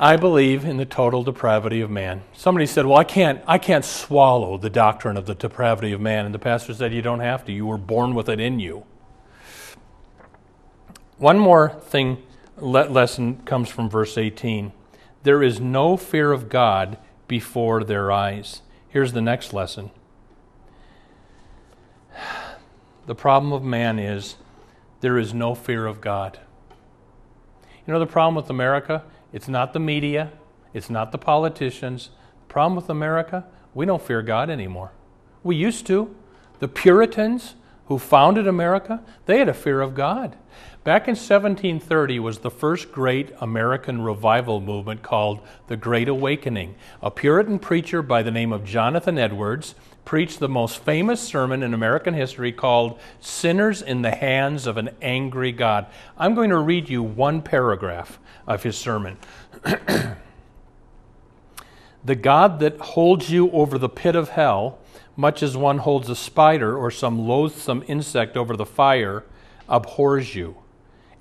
I 0.00 0.16
believe 0.16 0.64
in 0.64 0.78
the 0.78 0.86
total 0.86 1.22
depravity 1.22 1.82
of 1.82 1.90
man. 1.90 2.22
Somebody 2.32 2.64
said, 2.64 2.86
Well, 2.86 2.96
I 2.96 3.04
can't, 3.04 3.42
I 3.46 3.58
can't 3.58 3.84
swallow 3.84 4.56
the 4.56 4.70
doctrine 4.70 5.18
of 5.18 5.26
the 5.26 5.34
depravity 5.34 5.92
of 5.92 6.00
man. 6.00 6.24
And 6.24 6.34
the 6.34 6.38
pastor 6.38 6.72
said, 6.72 6.94
You 6.94 7.02
don't 7.02 7.20
have 7.20 7.44
to. 7.44 7.52
You 7.52 7.66
were 7.66 7.76
born 7.76 8.14
with 8.14 8.30
it 8.30 8.40
in 8.40 8.58
you. 8.58 8.86
One 11.18 11.38
more 11.38 11.78
thing, 11.82 12.22
lesson 12.56 13.42
comes 13.42 13.68
from 13.68 13.90
verse 13.90 14.16
18. 14.16 14.72
There 15.24 15.42
is 15.42 15.60
no 15.60 15.98
fear 15.98 16.32
of 16.32 16.48
God 16.48 16.96
before 17.28 17.84
their 17.84 18.10
eyes. 18.10 18.62
Here's 18.88 19.12
the 19.12 19.20
next 19.20 19.52
lesson. 19.52 19.90
The 23.06 23.14
problem 23.14 23.52
of 23.52 23.62
man 23.64 23.98
is 23.98 24.36
there 25.00 25.18
is 25.18 25.34
no 25.34 25.54
fear 25.54 25.86
of 25.86 26.00
God. 26.00 26.38
You 27.86 27.92
know 27.92 27.98
the 27.98 28.06
problem 28.06 28.36
with 28.36 28.48
America? 28.48 29.02
It's 29.32 29.48
not 29.48 29.72
the 29.72 29.80
media, 29.80 30.30
it's 30.72 30.88
not 30.88 31.10
the 31.10 31.18
politicians. 31.18 32.10
The 32.46 32.52
problem 32.52 32.76
with 32.76 32.88
America, 32.88 33.44
we 33.74 33.86
don't 33.86 34.02
fear 34.02 34.22
God 34.22 34.50
anymore. 34.50 34.92
We 35.42 35.56
used 35.56 35.86
to. 35.86 36.14
The 36.60 36.68
Puritans 36.68 37.56
who 37.86 37.98
founded 37.98 38.46
America, 38.46 39.02
they 39.26 39.38
had 39.38 39.48
a 39.48 39.54
fear 39.54 39.80
of 39.80 39.94
God. 39.94 40.36
Back 40.84 41.08
in 41.08 41.12
1730 41.12 42.18
was 42.20 42.38
the 42.38 42.50
first 42.50 42.92
great 42.92 43.32
American 43.40 44.02
revival 44.02 44.60
movement 44.60 45.02
called 45.02 45.40
the 45.66 45.76
Great 45.76 46.08
Awakening. 46.08 46.74
A 47.02 47.10
Puritan 47.10 47.58
preacher 47.58 48.02
by 48.02 48.22
the 48.22 48.30
name 48.30 48.52
of 48.52 48.64
Jonathan 48.64 49.18
Edwards 49.18 49.74
preached 50.04 50.40
the 50.40 50.48
most 50.48 50.78
famous 50.78 51.20
sermon 51.20 51.62
in 51.62 51.74
American 51.74 52.14
history 52.14 52.52
called 52.52 52.98
Sinners 53.20 53.82
in 53.82 54.02
the 54.02 54.10
Hands 54.10 54.66
of 54.66 54.76
an 54.76 54.90
Angry 55.00 55.52
God. 55.52 55.86
I'm 56.18 56.34
going 56.34 56.50
to 56.50 56.58
read 56.58 56.88
you 56.88 57.02
one 57.02 57.42
paragraph 57.42 58.18
of 58.46 58.62
his 58.62 58.76
sermon. 58.76 59.16
the 62.04 62.16
God 62.16 62.60
that 62.60 62.78
holds 62.78 63.30
you 63.30 63.50
over 63.52 63.78
the 63.78 63.88
pit 63.88 64.16
of 64.16 64.30
hell, 64.30 64.78
much 65.16 65.42
as 65.42 65.56
one 65.56 65.78
holds 65.78 66.08
a 66.08 66.16
spider 66.16 66.76
or 66.76 66.90
some 66.90 67.26
loathsome 67.28 67.84
insect 67.86 68.36
over 68.36 68.56
the 68.56 68.66
fire, 68.66 69.24
abhors 69.68 70.34
you 70.34 70.61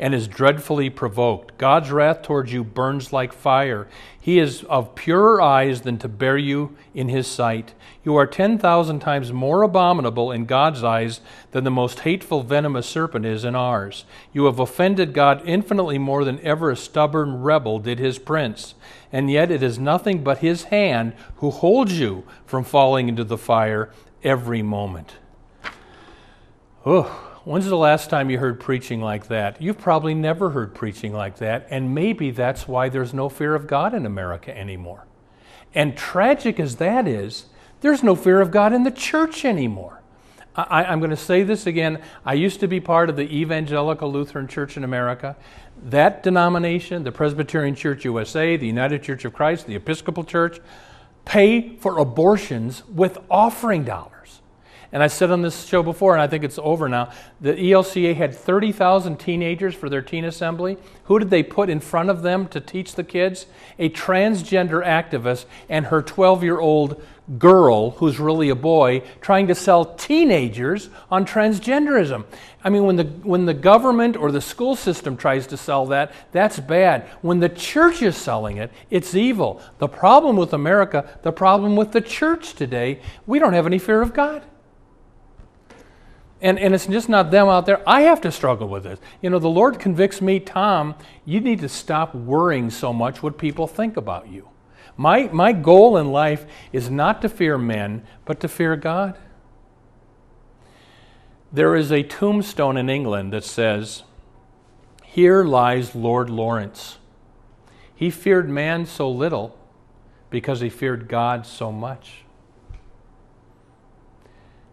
and 0.01 0.15
is 0.15 0.27
dreadfully 0.27 0.89
provoked. 0.89 1.55
God's 1.59 1.91
wrath 1.91 2.23
towards 2.23 2.51
you 2.51 2.63
burns 2.63 3.13
like 3.13 3.31
fire. 3.31 3.87
He 4.19 4.39
is 4.39 4.63
of 4.63 4.95
purer 4.95 5.39
eyes 5.39 5.81
than 5.81 5.99
to 5.99 6.07
bear 6.07 6.39
you 6.39 6.75
in 6.95 7.07
his 7.07 7.27
sight. 7.27 7.75
You 8.03 8.15
are 8.15 8.25
10,000 8.25 8.99
times 8.99 9.31
more 9.31 9.61
abominable 9.61 10.31
in 10.31 10.45
God's 10.45 10.83
eyes 10.83 11.21
than 11.51 11.65
the 11.65 11.69
most 11.69 11.99
hateful 11.99 12.41
venomous 12.41 12.87
serpent 12.87 13.27
is 13.27 13.45
in 13.45 13.55
ours. 13.55 14.05
You 14.33 14.45
have 14.45 14.59
offended 14.59 15.13
God 15.13 15.43
infinitely 15.45 15.99
more 15.99 16.25
than 16.25 16.39
ever 16.39 16.71
a 16.71 16.75
stubborn 16.75 17.43
rebel 17.43 17.77
did 17.77 17.99
his 17.99 18.17
prince. 18.17 18.73
And 19.11 19.29
yet 19.29 19.51
it 19.51 19.61
is 19.61 19.77
nothing 19.77 20.23
but 20.23 20.39
his 20.39 20.63
hand 20.63 21.13
who 21.35 21.51
holds 21.51 21.99
you 21.99 22.23
from 22.47 22.63
falling 22.63 23.07
into 23.07 23.23
the 23.23 23.37
fire 23.37 23.91
every 24.23 24.63
moment. 24.63 25.13
Oh. 26.87 27.27
When's 27.43 27.65
the 27.65 27.75
last 27.75 28.11
time 28.11 28.29
you 28.29 28.37
heard 28.37 28.59
preaching 28.59 29.01
like 29.01 29.27
that? 29.27 29.59
You've 29.59 29.79
probably 29.79 30.13
never 30.13 30.51
heard 30.51 30.75
preaching 30.75 31.11
like 31.11 31.37
that, 31.37 31.65
and 31.71 31.95
maybe 31.95 32.29
that's 32.29 32.67
why 32.67 32.87
there's 32.87 33.15
no 33.15 33.29
fear 33.29 33.55
of 33.55 33.65
God 33.65 33.95
in 33.95 34.05
America 34.05 34.55
anymore. 34.55 35.07
And 35.73 35.97
tragic 35.97 36.59
as 36.59 36.75
that 36.75 37.07
is, 37.07 37.45
there's 37.81 38.03
no 38.03 38.15
fear 38.15 38.41
of 38.41 38.51
God 38.51 38.73
in 38.73 38.83
the 38.83 38.91
church 38.91 39.43
anymore. 39.43 40.01
I, 40.55 40.83
am 40.83 40.99
going 40.99 41.11
to 41.11 41.17
say 41.17 41.41
this 41.41 41.65
again. 41.65 42.01
I 42.25 42.33
used 42.33 42.59
to 42.59 42.67
be 42.67 42.79
part 42.79 43.09
of 43.09 43.15
the 43.15 43.23
Evangelical 43.23 44.11
Lutheran 44.11 44.47
Church 44.47 44.77
in 44.77 44.83
America. 44.83 45.35
That 45.81 46.21
denomination, 46.23 47.03
the 47.03 47.11
Presbyterian 47.11 47.73
Church 47.73 48.05
USA, 48.05 48.57
the 48.57 48.67
United 48.67 49.01
Church 49.01 49.25
of 49.25 49.33
Christ, 49.33 49.65
the 49.65 49.75
Episcopal 49.75 50.25
Church, 50.25 50.59
pay 51.25 51.77
for 51.77 51.97
abortions 51.97 52.83
with 52.87 53.17
offering 53.29 53.83
dollars. 53.83 54.20
And 54.93 55.01
I 55.01 55.07
said 55.07 55.31
on 55.31 55.41
this 55.41 55.65
show 55.65 55.81
before, 55.83 56.13
and 56.13 56.21
I 56.21 56.27
think 56.27 56.43
it's 56.43 56.59
over 56.59 56.89
now, 56.89 57.11
the 57.39 57.53
ELCA 57.53 58.15
had 58.15 58.35
30,000 58.35 59.17
teenagers 59.17 59.73
for 59.73 59.89
their 59.89 60.01
teen 60.01 60.25
assembly. 60.25 60.77
Who 61.05 61.17
did 61.17 61.29
they 61.29 61.43
put 61.43 61.69
in 61.69 61.79
front 61.79 62.09
of 62.09 62.23
them 62.23 62.47
to 62.49 62.59
teach 62.59 62.95
the 62.95 63.03
kids? 63.03 63.45
A 63.79 63.89
transgender 63.89 64.85
activist 64.85 65.45
and 65.69 65.85
her 65.85 66.01
12 66.01 66.43
year 66.43 66.59
old 66.59 67.01
girl, 67.37 67.91
who's 67.91 68.19
really 68.19 68.49
a 68.49 68.55
boy, 68.55 69.01
trying 69.21 69.47
to 69.47 69.55
sell 69.55 69.85
teenagers 69.95 70.89
on 71.09 71.25
transgenderism. 71.25 72.25
I 72.63 72.69
mean, 72.69 72.83
when 72.83 72.97
the, 72.97 73.05
when 73.05 73.45
the 73.45 73.53
government 73.53 74.17
or 74.17 74.31
the 74.31 74.41
school 74.41 74.75
system 74.75 75.15
tries 75.15 75.47
to 75.47 75.57
sell 75.57 75.85
that, 75.87 76.11
that's 76.33 76.59
bad. 76.59 77.03
When 77.21 77.39
the 77.39 77.49
church 77.49 78.01
is 78.01 78.17
selling 78.17 78.57
it, 78.57 78.71
it's 78.89 79.15
evil. 79.15 79.61
The 79.77 79.87
problem 79.87 80.35
with 80.35 80.53
America, 80.53 81.09
the 81.21 81.31
problem 81.31 81.77
with 81.77 81.93
the 81.93 82.01
church 82.01 82.53
today, 82.53 82.99
we 83.25 83.39
don't 83.39 83.53
have 83.53 83.65
any 83.65 83.79
fear 83.79 84.01
of 84.01 84.13
God. 84.13 84.43
And, 86.41 86.57
and 86.57 86.73
it's 86.73 86.87
just 86.87 87.07
not 87.07 87.29
them 87.29 87.47
out 87.47 87.67
there. 87.67 87.87
I 87.87 88.01
have 88.01 88.21
to 88.21 88.31
struggle 88.31 88.67
with 88.67 88.83
this. 88.83 88.99
You 89.21 89.29
know, 89.29 89.37
the 89.37 89.47
Lord 89.47 89.79
convicts 89.79 90.21
me, 90.21 90.39
Tom, 90.39 90.95
you 91.23 91.39
need 91.39 91.59
to 91.59 91.69
stop 91.69 92.15
worrying 92.15 92.71
so 92.71 92.91
much 92.91 93.21
what 93.21 93.37
people 93.37 93.67
think 93.67 93.95
about 93.95 94.27
you. 94.27 94.49
My, 94.97 95.29
my 95.31 95.53
goal 95.53 95.97
in 95.97 96.11
life 96.11 96.45
is 96.73 96.89
not 96.89 97.21
to 97.21 97.29
fear 97.29 97.57
men, 97.57 98.03
but 98.25 98.39
to 98.41 98.47
fear 98.47 98.75
God. 98.75 99.17
There 101.51 101.75
is 101.75 101.91
a 101.91 102.03
tombstone 102.03 102.77
in 102.77 102.89
England 102.89 103.33
that 103.33 103.43
says, 103.43 104.03
Here 105.03 105.43
lies 105.43 105.95
Lord 105.95 106.29
Lawrence. 106.29 106.97
He 107.93 108.09
feared 108.09 108.49
man 108.49 108.85
so 108.85 109.09
little 109.11 109.57
because 110.31 110.61
he 110.61 110.69
feared 110.69 111.07
God 111.07 111.45
so 111.45 111.71
much. 111.71 112.20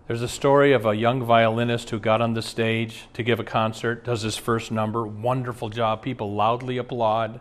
There's 0.09 0.23
a 0.23 0.29
story 0.29 0.73
of 0.73 0.87
a 0.87 0.97
young 0.97 1.23
violinist 1.23 1.91
who 1.91 2.01
got 2.01 2.23
on 2.23 2.33
the 2.33 2.41
stage 2.41 3.09
to 3.13 3.23
give 3.23 3.39
a 3.39 3.45
concert, 3.45 4.07
does 4.07 4.23
his 4.23 4.39
first 4.39 4.73
number, 4.73 5.07
wonderful 5.07 5.69
job, 5.69 6.01
people 6.01 6.33
loudly 6.33 6.79
applaud. 6.79 7.41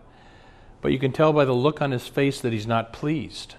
But 0.81 0.91
you 0.91 0.99
can 0.99 1.13
tell 1.13 1.31
by 1.31 1.45
the 1.45 1.53
look 1.53 1.81
on 1.81 1.91
his 1.91 2.09
face 2.09 2.41
that 2.41 2.51
he's 2.51 2.67
not 2.67 2.91
pleased. 2.91 3.55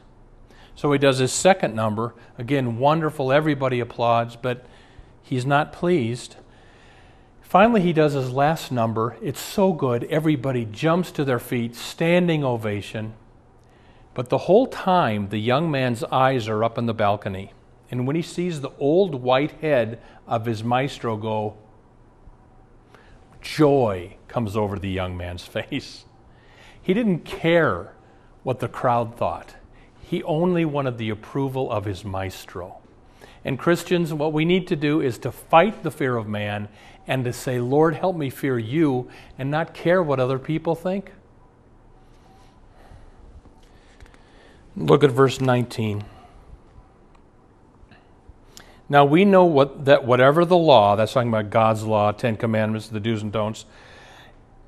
So 0.74 0.92
he 0.92 0.98
does 0.98 1.20
his 1.20 1.32
second 1.32 1.74
number, 1.74 2.14
again, 2.36 2.76
wonderful, 2.78 3.32
everybody 3.32 3.80
applauds, 3.80 4.36
but 4.36 4.66
he's 5.22 5.46
not 5.46 5.72
pleased. 5.72 6.36
Finally, 7.40 7.80
he 7.80 7.94
does 7.94 8.12
his 8.12 8.30
last 8.30 8.70
number. 8.70 9.16
It's 9.22 9.40
so 9.40 9.72
good, 9.72 10.04
everybody 10.04 10.66
jumps 10.66 11.10
to 11.12 11.24
their 11.24 11.38
feet, 11.38 11.74
standing 11.74 12.44
ovation. 12.44 13.14
But 14.12 14.28
the 14.28 14.36
whole 14.36 14.66
time, 14.66 15.30
the 15.30 15.38
young 15.38 15.70
man's 15.70 16.04
eyes 16.04 16.46
are 16.46 16.62
up 16.62 16.76
in 16.76 16.84
the 16.84 16.92
balcony. 16.92 17.54
And 17.90 18.06
when 18.06 18.16
he 18.16 18.22
sees 18.22 18.60
the 18.60 18.72
old 18.78 19.14
white 19.14 19.52
head 19.60 20.00
of 20.26 20.44
his 20.44 20.62
maestro 20.62 21.16
go, 21.16 21.56
joy 23.40 24.16
comes 24.28 24.56
over 24.56 24.78
the 24.78 24.90
young 24.90 25.16
man's 25.16 25.42
face. 25.46 26.04
He 26.80 26.94
didn't 26.94 27.24
care 27.24 27.94
what 28.42 28.60
the 28.60 28.68
crowd 28.68 29.16
thought, 29.16 29.56
he 30.00 30.22
only 30.22 30.64
wanted 30.64 30.96
the 30.96 31.10
approval 31.10 31.70
of 31.70 31.84
his 31.84 32.02
maestro. 32.02 32.78
And 33.44 33.58
Christians, 33.58 34.12
what 34.12 34.32
we 34.32 34.44
need 34.44 34.66
to 34.68 34.76
do 34.76 35.00
is 35.00 35.18
to 35.18 35.32
fight 35.32 35.82
the 35.82 35.90
fear 35.90 36.16
of 36.16 36.26
man 36.26 36.68
and 37.06 37.24
to 37.24 37.32
say, 37.32 37.60
Lord, 37.60 37.94
help 37.94 38.16
me 38.16 38.30
fear 38.30 38.58
you 38.58 39.10
and 39.38 39.50
not 39.50 39.74
care 39.74 40.02
what 40.02 40.18
other 40.18 40.38
people 40.38 40.74
think. 40.74 41.12
Look 44.76 45.02
at 45.04 45.10
verse 45.10 45.40
19. 45.40 46.04
Now 48.88 49.04
we 49.04 49.24
know 49.24 49.44
what, 49.44 49.84
that 49.84 50.04
whatever 50.04 50.44
the 50.44 50.56
law, 50.56 50.96
that's 50.96 51.12
talking 51.12 51.28
about 51.28 51.50
God's 51.50 51.84
law, 51.84 52.12
Ten 52.12 52.36
Commandments, 52.36 52.88
the 52.88 53.00
do's 53.00 53.22
and 53.22 53.30
don'ts, 53.30 53.66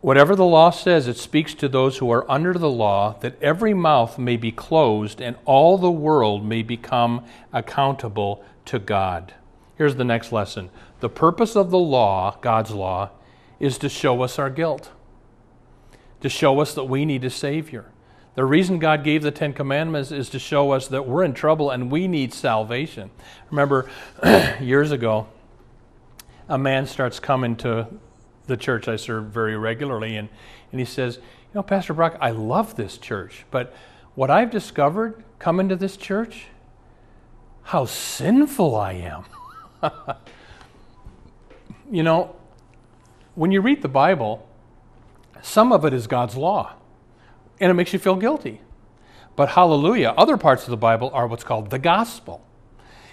whatever 0.01 0.37
the 0.37 0.45
law 0.45 0.71
says, 0.71 1.09
it 1.09 1.17
speaks 1.17 1.55
to 1.55 1.69
those 1.69 1.99
who 1.99 2.11
are 2.11 2.31
under 2.31 2.53
the 2.55 2.71
law, 2.71 3.19
that 3.21 3.41
every 3.43 3.73
mouth 3.73 4.19
may 4.19 4.37
be 4.37 4.53
closed 4.53 5.21
and 5.21 5.37
all 5.45 5.79
the 5.79 5.91
world 5.91 6.45
may 6.45 6.63
become 6.63 7.25
accountable 7.53 8.45
to 8.67 8.79
God. 8.79 9.35
Here's 9.77 9.97
the 9.97 10.05
next 10.05 10.33
lesson 10.33 10.71
The 11.01 11.09
purpose 11.09 11.57
of 11.57 11.71
the 11.71 11.79
law, 11.79 12.37
God's 12.43 12.73
law, 12.73 13.11
is 13.59 13.79
to 13.79 13.89
show 13.89 14.23
us 14.23 14.39
our 14.39 14.51
guilt, 14.51 14.91
to 16.21 16.29
show 16.29 16.61
us 16.61 16.75
that 16.75 16.85
we 16.85 17.07
need 17.07 17.25
a 17.25 17.31
Savior. 17.31 17.87
The 18.37 18.45
reason 18.45 18.79
God 18.79 19.03
gave 19.03 19.23
the 19.23 19.31
Ten 19.31 19.53
Commandments 19.53 20.13
is 20.13 20.29
to 20.31 20.39
show 20.39 20.71
us 20.71 20.89
that 20.89 21.07
we're 21.07 21.25
in 21.25 21.35
trouble 21.35 21.71
and 21.71 21.91
we 21.91 22.07
need 22.07 22.33
salvation. 22.33 23.11
Remember, 23.51 23.91
years 24.61 24.93
ago, 24.93 25.27
a 26.49 26.57
man 26.57 26.87
starts 26.87 27.19
coming 27.19 27.57
to 27.57 27.89
the 28.47 28.57
church 28.57 28.89
I 28.89 28.97
serve 28.97 29.27
very 29.27 29.57
regularly, 29.57 30.17
and, 30.17 30.29
and 30.73 30.81
he 30.81 30.85
says, 30.85 31.17
You 31.17 31.23
know, 31.55 31.63
Pastor 31.63 31.95
Brock, 31.95 32.17
I 32.21 32.31
love 32.31 32.77
this 32.77 32.99
church, 32.99 33.45
but 33.51 33.75
what 34.15 34.31
I've 34.31 34.51
discovered 34.51 35.23
coming 35.39 35.69
to 35.69 35.77
this 35.77 35.97
church, 35.97 36.47
how 37.63 37.85
sinful 37.85 38.75
I 38.75 38.93
am. 38.93 39.25
you 41.91 42.03
know, 42.03 42.35
when 43.35 43.53
you 43.53 43.61
read 43.61 43.83
the 43.83 43.89
Bible, 43.89 44.47
some 45.43 45.73
of 45.73 45.85
it 45.85 45.93
is 45.93 46.07
God's 46.07 46.37
law, 46.37 46.75
and 47.61 47.71
it 47.71 47.75
makes 47.75 47.93
you 47.93 47.99
feel 47.99 48.17
guilty. 48.17 48.61
But 49.37 49.51
hallelujah, 49.51 50.15
other 50.17 50.37
parts 50.37 50.65
of 50.65 50.71
the 50.71 50.77
Bible 50.77 51.11
are 51.13 51.27
what's 51.27 51.45
called 51.45 51.71
the 51.71 51.79
gospel. 51.79 52.45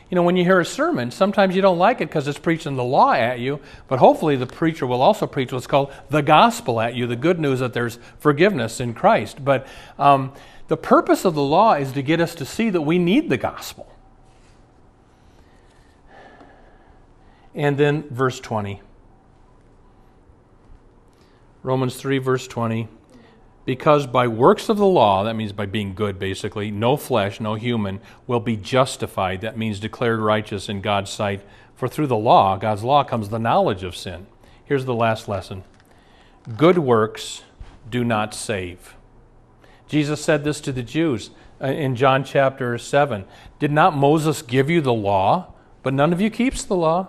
You 0.09 0.15
know, 0.15 0.23
when 0.23 0.37
you 0.37 0.45
hear 0.45 0.59
a 0.61 0.65
sermon, 0.65 1.11
sometimes 1.11 1.53
you 1.53 1.61
don't 1.61 1.77
like 1.77 1.99
it 1.99 2.07
because 2.07 2.27
it's 2.29 2.39
preaching 2.39 2.77
the 2.77 2.83
law 2.83 3.11
at 3.11 3.39
you, 3.39 3.59
but 3.89 3.99
hopefully 3.99 4.37
the 4.37 4.47
preacher 4.47 4.87
will 4.87 5.01
also 5.01 5.27
preach 5.27 5.51
what's 5.51 5.67
called 5.67 5.91
the 6.09 6.21
gospel 6.21 6.79
at 6.79 6.95
you, 6.95 7.07
the 7.07 7.17
good 7.17 7.39
news 7.39 7.59
that 7.59 7.73
there's 7.73 7.99
forgiveness 8.17 8.79
in 8.79 8.93
Christ. 8.93 9.43
But 9.43 9.67
um, 9.99 10.31
the 10.69 10.77
purpose 10.77 11.25
of 11.25 11.35
the 11.35 11.41
law 11.41 11.73
is 11.73 11.91
to 11.91 12.01
get 12.01 12.21
us 12.21 12.35
to 12.35 12.45
see 12.45 12.69
that 12.69 12.81
we 12.81 12.97
need 12.97 13.29
the 13.29 13.37
gospel. 13.37 13.93
And 17.53 17.77
then 17.77 18.03
verse 18.09 18.39
20. 18.39 18.81
Romans 21.63 21.95
3, 21.97 22.19
verse 22.19 22.47
20. 22.47 22.87
Because 23.67 24.07
by 24.07 24.29
works 24.29 24.69
of 24.69 24.77
the 24.77 24.85
law, 24.85 25.25
that 25.25 25.35
means 25.35 25.51
by 25.51 25.65
being 25.65 25.93
good 25.93 26.17
basically, 26.17 26.71
no 26.71 26.95
flesh, 26.95 27.41
no 27.41 27.55
human, 27.55 27.99
will 28.25 28.39
be 28.39 28.55
justified. 28.55 29.41
That 29.41 29.57
means 29.57 29.81
declared 29.81 30.21
righteous 30.21 30.69
in 30.69 30.79
God's 30.79 31.11
sight. 31.11 31.41
For 31.75 31.89
through 31.89 32.07
the 32.07 32.15
law, 32.15 32.55
God's 32.55 32.85
law, 32.85 33.03
comes 33.03 33.27
the 33.27 33.39
knowledge 33.39 33.83
of 33.83 33.93
sin. 33.93 34.27
Here's 34.63 34.85
the 34.85 34.95
last 34.95 35.27
lesson 35.27 35.65
Good 36.55 36.77
works 36.77 37.43
do 37.89 38.05
not 38.05 38.33
save. 38.33 38.95
Jesus 39.89 40.23
said 40.23 40.45
this 40.45 40.61
to 40.61 40.71
the 40.71 40.81
Jews 40.81 41.31
uh, 41.61 41.67
in 41.67 41.97
John 41.97 42.23
chapter 42.23 42.77
7. 42.77 43.25
Did 43.59 43.73
not 43.73 43.97
Moses 43.97 44.41
give 44.41 44.69
you 44.69 44.79
the 44.79 44.93
law, 44.93 45.51
but 45.83 45.93
none 45.93 46.13
of 46.13 46.21
you 46.21 46.29
keeps 46.29 46.63
the 46.63 46.77
law? 46.77 47.07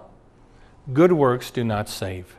Good 0.92 1.12
works 1.12 1.52
do 1.52 1.62
not 1.62 1.88
save. 1.88 2.34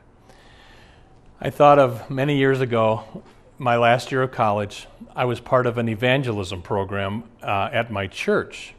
I 1.39 1.49
thought 1.49 1.79
of 1.79 2.09
many 2.09 2.35
years 2.37 2.59
ago 2.59 3.23
my 3.59 3.75
last 3.75 4.09
year 4.09 4.23
of 4.23 4.31
college, 4.31 4.87
I 5.13 5.25
was 5.25 5.41
part 5.41 5.67
of 5.67 5.77
an 5.77 5.89
evangelism 5.89 6.61
program 6.61 7.25
uh, 7.43 7.69
at 7.73 7.91
my 7.91 8.07
church. 8.07 8.73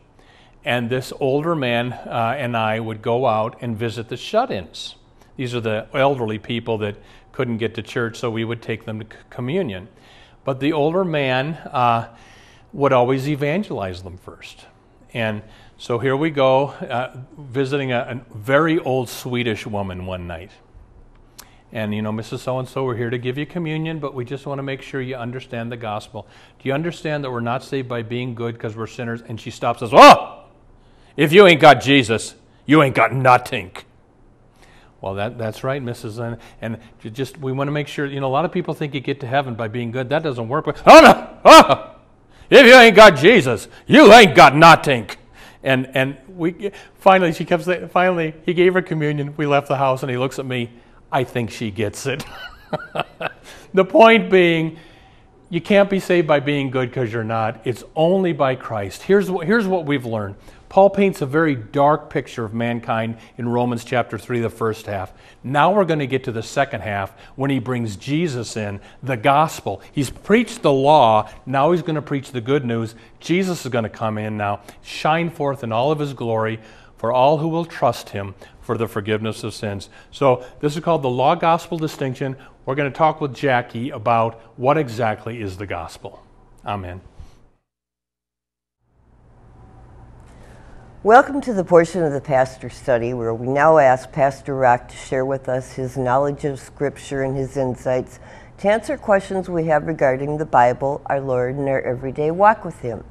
And 0.65 0.89
this 0.89 1.13
older 1.21 1.55
man 1.55 1.93
uh, 1.93 2.35
and 2.39 2.57
I 2.57 2.81
would 2.81 3.03
go 3.03 3.27
out 3.27 3.59
and 3.61 3.77
visit 3.77 4.09
the 4.09 4.17
shut 4.17 4.51
ins. 4.51 4.97
These 5.37 5.55
are 5.55 5.61
the 5.61 5.87
elderly 5.93 6.39
people 6.39 6.79
that 6.79 6.97
couldn't 7.33 7.59
get 7.59 7.75
to 7.75 7.83
church, 7.83 8.19
so 8.19 8.31
we 8.31 8.45
would 8.45 8.63
take 8.63 8.87
them 8.87 9.01
to 9.01 9.07
communion. 9.29 9.89
But 10.45 10.61
the 10.61 10.73
older 10.73 11.05
man 11.05 11.55
uh, 11.55 12.09
would 12.73 12.93
always 12.93 13.29
evangelize 13.29 14.03
them 14.03 14.17
first. 14.17 14.67
And 15.13 15.43
so 15.77 15.99
here 15.99 16.17
we 16.17 16.31
go, 16.31 16.69
uh, 16.69 17.17
visiting 17.39 17.93
a, 17.93 18.23
a 18.33 18.37
very 18.37 18.79
old 18.79 19.11
Swedish 19.11 19.67
woman 19.67 20.07
one 20.07 20.27
night 20.27 20.51
and 21.73 21.95
you 21.95 22.03
know, 22.03 22.13
Mrs. 22.13 22.41
So 22.41 22.59
and 22.59 22.69
so, 22.69 22.85
we're 22.85 22.97
here 22.97 23.11
to 23.11 23.19
give 23.19 23.39
you 23.39 23.47
communion, 23.47 24.01
but 24.01 24.15
we 24.15 24.25
just 24.25 24.47
want 24.47 24.59
to 24.59 24.63
make 24.63 24.83
sure 24.83 25.01
you 25.01 25.17
understand 25.17 25.71
the 25.71 25.77
gospel. 25.77 26.27
Do 26.61 26.69
you 26.69 26.75
understand 26.75 27.25
that 27.25 27.31
we're 27.31 27.41
not 27.41 27.63
saved 27.63 27.89
by 27.89 28.03
being 28.03 28.35
good 28.35 28.55
because 28.55 28.77
we're 28.77 28.87
sinners? 28.87 29.23
And 29.27 29.41
she 29.41 29.51
stops 29.51 29.83
us, 29.83 29.91
Oh, 29.93 30.45
if 31.17 31.33
you 31.33 31.47
ain't 31.47 31.61
got 31.61 31.81
Jesus, 31.81 32.35
you 32.67 32.83
ain't 32.83 32.95
got 32.95 33.13
nothing. 33.13 33.73
Well, 35.01 35.15
that, 35.15 35.39
that's 35.39 35.65
right, 35.65 35.83
Mrs. 35.83 36.19
And, 36.19 36.39
and 36.61 36.79
just 37.15 37.39
we 37.39 37.53
want 37.53 37.69
to 37.69 37.73
make 37.73 37.89
sure, 37.89 38.05
you 38.05 38.21
know, 38.21 38.27
a 38.27 38.29
lot 38.29 38.45
of 38.45 38.53
people 38.53 38.75
think 38.75 38.95
you 38.95 39.01
get 39.01 39.21
to 39.21 39.27
heaven 39.27 39.55
by 39.55 39.69
being 39.69 39.91
good. 39.93 40.09
That 40.11 40.23
doesn't 40.23 40.49
work. 40.49 40.67
But, 40.67 40.83
oh, 40.87 41.01
no! 41.01 41.39
Oh! 41.45 41.97
If 42.51 42.67
you 42.67 42.75
ain't 42.75 42.97
got 42.97 43.17
Jesus, 43.17 43.69
you 43.87 44.13
ain't 44.13 44.35
got 44.35 44.57
nothing. 44.57 45.09
And, 45.63 45.91
and 45.95 46.17
we 46.29 46.73
finally, 46.97 47.33
she 47.33 47.45
kept 47.45 47.65
saying, 47.65 47.89
finally, 47.91 48.35
he 48.45 48.55
gave 48.55 48.75
her 48.75 48.83
communion. 48.83 49.35
We 49.37 49.47
left 49.47 49.69
the 49.69 49.77
house, 49.77 50.03
and 50.03 50.11
he 50.11 50.19
looks 50.19 50.39
at 50.39 50.47
me 50.47 50.71
I 51.13 51.25
think 51.25 51.51
she 51.51 51.71
gets 51.71 52.07
it. 52.07 52.25
the 53.75 53.85
point 53.85 54.31
being, 54.31 54.79
you 55.49 55.61
can't 55.61 55.91
be 55.91 55.99
saved 55.99 56.29
by 56.29 56.41
being 56.41 56.71
good 56.71 56.91
because 56.91 57.13
you're 57.13 57.25
not. 57.25 57.61
It's 57.65 57.83
only 57.97 58.33
by 58.33 58.55
Christ. 58.55 59.03
Here's 59.03 59.31
what, 59.31 59.47
here's 59.47 59.67
what 59.67 59.87
we've 59.87 60.07
learned. 60.07 60.37
Paul 60.71 60.89
paints 60.89 61.21
a 61.21 61.27
very 61.27 61.57
dark 61.57 62.11
picture 62.11 62.45
of 62.45 62.55
mankind 62.55 63.19
in 63.37 63.49
Romans 63.49 63.83
chapter 63.83 64.17
3, 64.17 64.39
the 64.39 64.49
first 64.49 64.87
half. 64.87 65.13
Now 65.43 65.73
we're 65.73 65.85
going 65.85 65.99
to 65.99 66.07
get 66.07 66.23
to 66.25 66.33
the 66.33 66.45
second 66.45 66.83
half 66.83 67.13
when 67.35 67.51
he 67.51 67.59
brings 67.59 67.97
Jesus 67.97 68.57
in, 68.57 68.81
the 69.03 69.17
gospel. 69.17 69.83
He's 69.91 70.11
preached 70.11 70.63
the 70.63 70.73
law, 70.73 71.29
now 71.45 71.73
he's 71.73 71.83
going 71.83 71.97
to 71.97 72.03
preach 72.03 72.31
the 72.31 72.41
good 72.41 72.65
news. 72.65 72.95
Jesus 73.19 73.67
is 73.67 73.73
going 73.73 73.83
to 73.83 73.91
come 73.91 74.17
in 74.17 74.37
now, 74.37 74.61
shine 74.83 75.29
forth 75.29 75.65
in 75.65 75.73
all 75.73 75.91
of 75.91 75.99
his 75.99 76.13
glory 76.13 76.61
for 77.01 77.11
all 77.11 77.39
who 77.39 77.49
will 77.49 77.65
trust 77.65 78.11
him 78.11 78.35
for 78.61 78.77
the 78.77 78.87
forgiveness 78.87 79.43
of 79.43 79.55
sins. 79.55 79.89
So, 80.11 80.45
this 80.61 80.77
is 80.77 80.85
called 80.85 81.01
the 81.01 81.09
law 81.09 81.35
gospel 81.35 81.79
distinction. 81.79 82.37
We're 82.67 82.75
going 82.75 82.93
to 82.93 82.99
talk 82.99 83.23
with 83.23 83.35
Jackie 83.35 83.89
about 83.89 84.39
what 84.59 84.77
exactly 84.77 85.41
is 85.41 85.57
the 85.57 85.67
gospel. 85.67 86.23
Amen. 86.63 87.01
Welcome 91.03 91.41
to 91.41 91.55
the 91.55 91.65
portion 91.65 92.03
of 92.03 92.13
the 92.13 92.21
pastor 92.21 92.69
study 92.69 93.15
where 93.15 93.33
we 93.33 93.47
now 93.47 93.79
ask 93.79 94.13
Pastor 94.13 94.55
Brock 94.55 94.89
to 94.89 94.97
share 94.99 95.25
with 95.25 95.49
us 95.49 95.73
his 95.73 95.97
knowledge 95.97 96.45
of 96.45 96.61
Scripture 96.61 97.23
and 97.23 97.35
his 97.35 97.57
insights 97.57 98.21
to 98.59 98.69
answer 98.69 98.99
questions 98.99 99.49
we 99.49 99.65
have 99.65 99.87
regarding 99.87 100.37
the 100.37 100.45
Bible, 100.45 101.01
our 101.07 101.23
Lord, 101.23 101.55
and 101.55 101.67
our 101.67 101.81
everyday 101.81 102.31
walk 102.31 102.63
with 102.63 102.79
Him. 102.81 103.05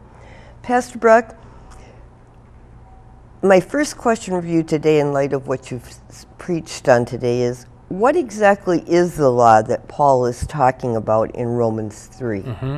Pastor 0.62 1.00
Brock, 1.00 1.36
my 3.42 3.60
first 3.60 3.98
question 3.98 4.40
for 4.40 4.48
you 4.48 4.64
today, 4.64 5.00
in 5.00 5.14
light 5.14 5.34
of 5.34 5.48
what 5.48 5.72
you've 5.72 5.96
preached 6.38 6.90
on 6.90 7.06
today, 7.06 7.42
is 7.42 7.66
what 7.88 8.16
exactly 8.16 8.82
is 8.82 9.16
the 9.16 9.30
law 9.30 9.62
that 9.62 9.88
Paul 9.88 10.26
is 10.26 10.46
talking 10.46 10.96
about 10.96 11.34
in 11.36 11.48
Romans 11.48 12.08
3? 12.08 12.42
Mm-hmm. 12.42 12.78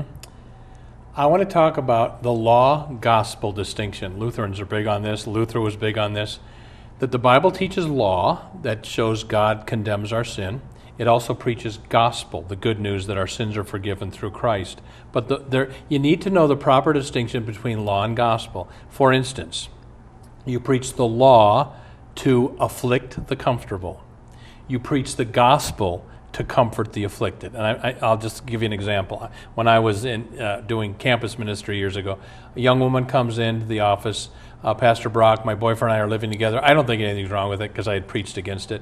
I 1.16 1.26
want 1.26 1.42
to 1.42 1.52
talk 1.52 1.78
about 1.78 2.24
the 2.24 2.32
law 2.32 2.88
gospel 3.02 3.52
distinction. 3.52 4.18
Lutherans 4.18 4.60
are 4.60 4.66
big 4.66 4.88
on 4.88 5.02
this, 5.02 5.26
Luther 5.28 5.60
was 5.60 5.76
big 5.76 5.98
on 5.98 6.14
this. 6.14 6.40
That 7.00 7.12
the 7.12 7.20
Bible 7.20 7.52
teaches 7.52 7.88
law 7.88 8.52
that 8.62 8.86
shows 8.86 9.24
God 9.24 9.66
condemns 9.66 10.14
our 10.14 10.24
sin. 10.24 10.62
It 11.00 11.08
also 11.08 11.34
preaches 11.34 11.80
gospel, 11.90 12.44
the 12.44 12.56
good 12.56 12.80
news 12.80 13.08
that 13.08 13.18
our 13.18 13.26
sins 13.26 13.58
are 13.58 13.64
forgiven 13.64 14.12
through 14.12 14.32
Christ. 14.32 14.82
But 15.12 15.28
the, 15.28 15.40
there, 15.40 15.72
you 15.90 15.98
need 15.98 16.22
to 16.22 16.30
know 16.30 16.46
the 16.46 16.56
proper 16.56 16.94
distinction 16.94 17.44
between 17.44 17.86
law 17.86 18.04
and 18.04 18.16
gospel. 18.16 18.70
For 18.88 19.12
instance, 19.12 19.68
you 20.46 20.60
preach 20.60 20.94
the 20.94 21.06
law 21.06 21.76
to 22.16 22.56
afflict 22.60 23.28
the 23.28 23.36
comfortable. 23.36 24.04
You 24.68 24.80
preach 24.80 25.16
the 25.16 25.26
gospel 25.26 26.06
to 26.34 26.44
comfort 26.44 26.94
the 26.94 27.04
afflicted. 27.04 27.56
And 27.56 27.62
I, 27.62 27.96
will 28.02 28.18
just 28.18 28.46
give 28.46 28.62
you 28.62 28.66
an 28.66 28.74
example. 28.74 29.30
When 29.56 29.68
I 29.68 29.80
was 29.80 30.06
in, 30.06 30.40
uh, 30.40 30.62
doing 30.62 30.94
campus 30.94 31.38
ministry 31.38 31.78
years 31.78 31.96
ago, 31.96 32.20
a 32.56 32.60
young 32.60 32.80
woman 32.80 33.06
comes 33.06 33.38
into 33.38 33.66
the 33.66 33.82
office. 33.82 34.30
Uh, 34.64 34.74
Pastor 34.74 35.10
Brock, 35.10 35.46
my 35.46 35.56
boyfriend 35.56 35.92
and 35.92 36.02
I 36.02 36.04
are 36.04 36.10
living 36.10 36.32
together. 36.32 36.64
I 36.64 36.74
don't 36.74 36.88
think 36.88 37.02
anything's 37.02 37.32
wrong 37.32 37.50
with 37.50 37.62
it 37.62 37.72
because 37.72 37.88
I 37.88 37.96
had 37.96 38.08
preached 38.08 38.38
against 38.38 38.72
it. 38.72 38.82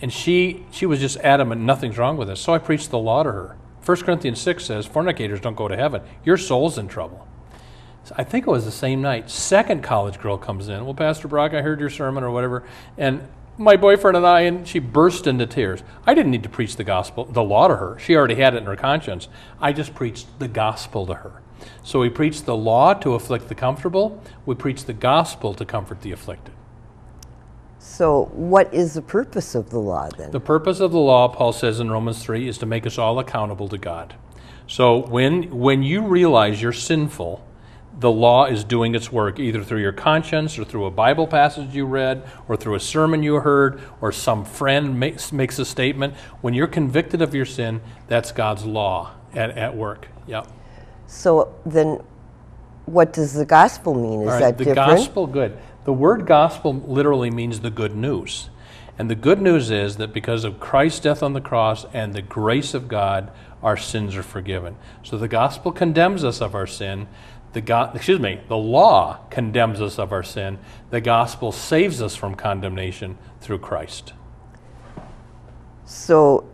And 0.00 0.12
she, 0.12 0.66
she 0.70 0.84
was 0.84 1.00
just 1.00 1.16
adamant 1.18 1.60
nothing's 1.60 1.96
wrong 1.96 2.16
with 2.16 2.28
it. 2.28 2.36
So 2.36 2.52
I 2.52 2.58
preached 2.58 2.90
the 2.90 2.98
law 2.98 3.22
to 3.22 3.30
her. 3.30 3.56
1 3.84 3.96
Corinthians 4.02 4.40
6 4.40 4.64
says, 4.64 4.86
Fornicators 4.86 5.40
don't 5.40 5.56
go 5.56 5.68
to 5.68 5.76
heaven. 5.76 6.02
Your 6.24 6.36
soul's 6.36 6.76
in 6.76 6.88
trouble. 6.88 7.26
I 8.16 8.24
think 8.24 8.46
it 8.46 8.50
was 8.50 8.64
the 8.64 8.72
same 8.72 9.00
night. 9.00 9.30
Second 9.30 9.82
college 9.82 10.18
girl 10.18 10.36
comes 10.36 10.68
in. 10.68 10.84
Well, 10.84 10.94
Pastor 10.94 11.28
Brock, 11.28 11.54
I 11.54 11.62
heard 11.62 11.78
your 11.78 11.90
sermon 11.90 12.24
or 12.24 12.30
whatever, 12.30 12.64
and 12.98 13.26
my 13.58 13.76
boyfriend 13.76 14.16
and 14.16 14.26
I, 14.26 14.40
and 14.40 14.66
she 14.66 14.78
burst 14.78 15.26
into 15.26 15.46
tears. 15.46 15.82
I 16.06 16.14
didn't 16.14 16.32
need 16.32 16.42
to 16.42 16.48
preach 16.48 16.76
the 16.76 16.84
gospel, 16.84 17.26
the 17.26 17.42
law 17.42 17.68
to 17.68 17.76
her. 17.76 17.98
She 17.98 18.16
already 18.16 18.34
had 18.36 18.54
it 18.54 18.58
in 18.58 18.64
her 18.64 18.76
conscience. 18.76 19.28
I 19.60 19.72
just 19.72 19.94
preached 19.94 20.38
the 20.38 20.48
gospel 20.48 21.06
to 21.06 21.14
her. 21.14 21.42
So 21.84 22.00
we 22.00 22.08
preach 22.08 22.42
the 22.42 22.56
law 22.56 22.94
to 22.94 23.14
afflict 23.14 23.48
the 23.48 23.54
comfortable. 23.54 24.22
We 24.46 24.54
preach 24.54 24.84
the 24.84 24.92
gospel 24.92 25.54
to 25.54 25.64
comfort 25.64 26.00
the 26.00 26.12
afflicted. 26.12 26.54
So, 27.78 28.30
what 28.32 28.72
is 28.72 28.94
the 28.94 29.02
purpose 29.02 29.56
of 29.56 29.70
the 29.70 29.78
law 29.78 30.08
then? 30.16 30.30
The 30.30 30.40
purpose 30.40 30.78
of 30.78 30.92
the 30.92 30.98
law, 30.98 31.28
Paul 31.28 31.52
says 31.52 31.80
in 31.80 31.90
Romans 31.90 32.22
3, 32.22 32.46
is 32.46 32.56
to 32.58 32.66
make 32.66 32.86
us 32.86 32.96
all 32.96 33.18
accountable 33.18 33.68
to 33.68 33.76
God. 33.76 34.14
So, 34.68 34.98
when, 34.98 35.50
when 35.50 35.82
you 35.82 36.02
realize 36.02 36.62
you're 36.62 36.72
sinful, 36.72 37.44
the 37.98 38.10
law 38.10 38.46
is 38.46 38.64
doing 38.64 38.94
its 38.94 39.12
work 39.12 39.38
either 39.38 39.62
through 39.62 39.80
your 39.80 39.92
conscience 39.92 40.58
or 40.58 40.64
through 40.64 40.86
a 40.86 40.90
Bible 40.90 41.26
passage 41.26 41.74
you 41.74 41.84
read 41.84 42.26
or 42.48 42.56
through 42.56 42.74
a 42.74 42.80
sermon 42.80 43.22
you 43.22 43.36
heard 43.36 43.80
or 44.00 44.12
some 44.12 44.44
friend 44.44 44.98
makes, 44.98 45.32
makes 45.32 45.58
a 45.58 45.64
statement. 45.64 46.14
When 46.40 46.54
you're 46.54 46.66
convicted 46.66 47.22
of 47.22 47.34
your 47.34 47.44
sin, 47.44 47.80
that's 48.08 48.32
God's 48.32 48.64
law 48.64 49.12
at, 49.34 49.50
at 49.50 49.76
work. 49.76 50.08
Yep. 50.26 50.48
So 51.06 51.54
then, 51.66 52.02
what 52.86 53.12
does 53.12 53.34
the 53.34 53.44
gospel 53.44 53.94
mean? 53.94 54.22
Is 54.22 54.28
right, 54.28 54.40
that 54.40 54.58
the 54.58 54.64
different? 54.64 54.98
gospel, 54.98 55.26
good. 55.26 55.58
The 55.84 55.92
word 55.92 56.26
gospel 56.26 56.74
literally 56.74 57.30
means 57.30 57.60
the 57.60 57.70
good 57.70 57.94
news. 57.94 58.48
And 58.98 59.10
the 59.10 59.14
good 59.14 59.40
news 59.40 59.70
is 59.70 59.96
that 59.96 60.12
because 60.12 60.44
of 60.44 60.60
Christ's 60.60 61.00
death 61.00 61.22
on 61.22 61.32
the 61.32 61.40
cross 61.40 61.86
and 61.92 62.14
the 62.14 62.22
grace 62.22 62.74
of 62.74 62.88
God, 62.88 63.32
our 63.62 63.76
sins 63.76 64.16
are 64.16 64.22
forgiven. 64.22 64.76
So 65.02 65.16
the 65.16 65.28
gospel 65.28 65.72
condemns 65.72 66.24
us 66.24 66.40
of 66.40 66.54
our 66.54 66.66
sin. 66.66 67.08
The 67.52 67.60
go- 67.60 67.90
excuse 67.94 68.18
me, 68.18 68.40
the 68.48 68.56
law 68.56 69.18
condemns 69.30 69.80
us 69.80 69.98
of 69.98 70.12
our 70.12 70.22
sin. 70.22 70.58
The 70.90 71.00
gospel 71.00 71.52
saves 71.52 72.00
us 72.00 72.16
from 72.16 72.34
condemnation 72.34 73.18
through 73.40 73.58
Christ. 73.58 74.14
So, 75.84 76.44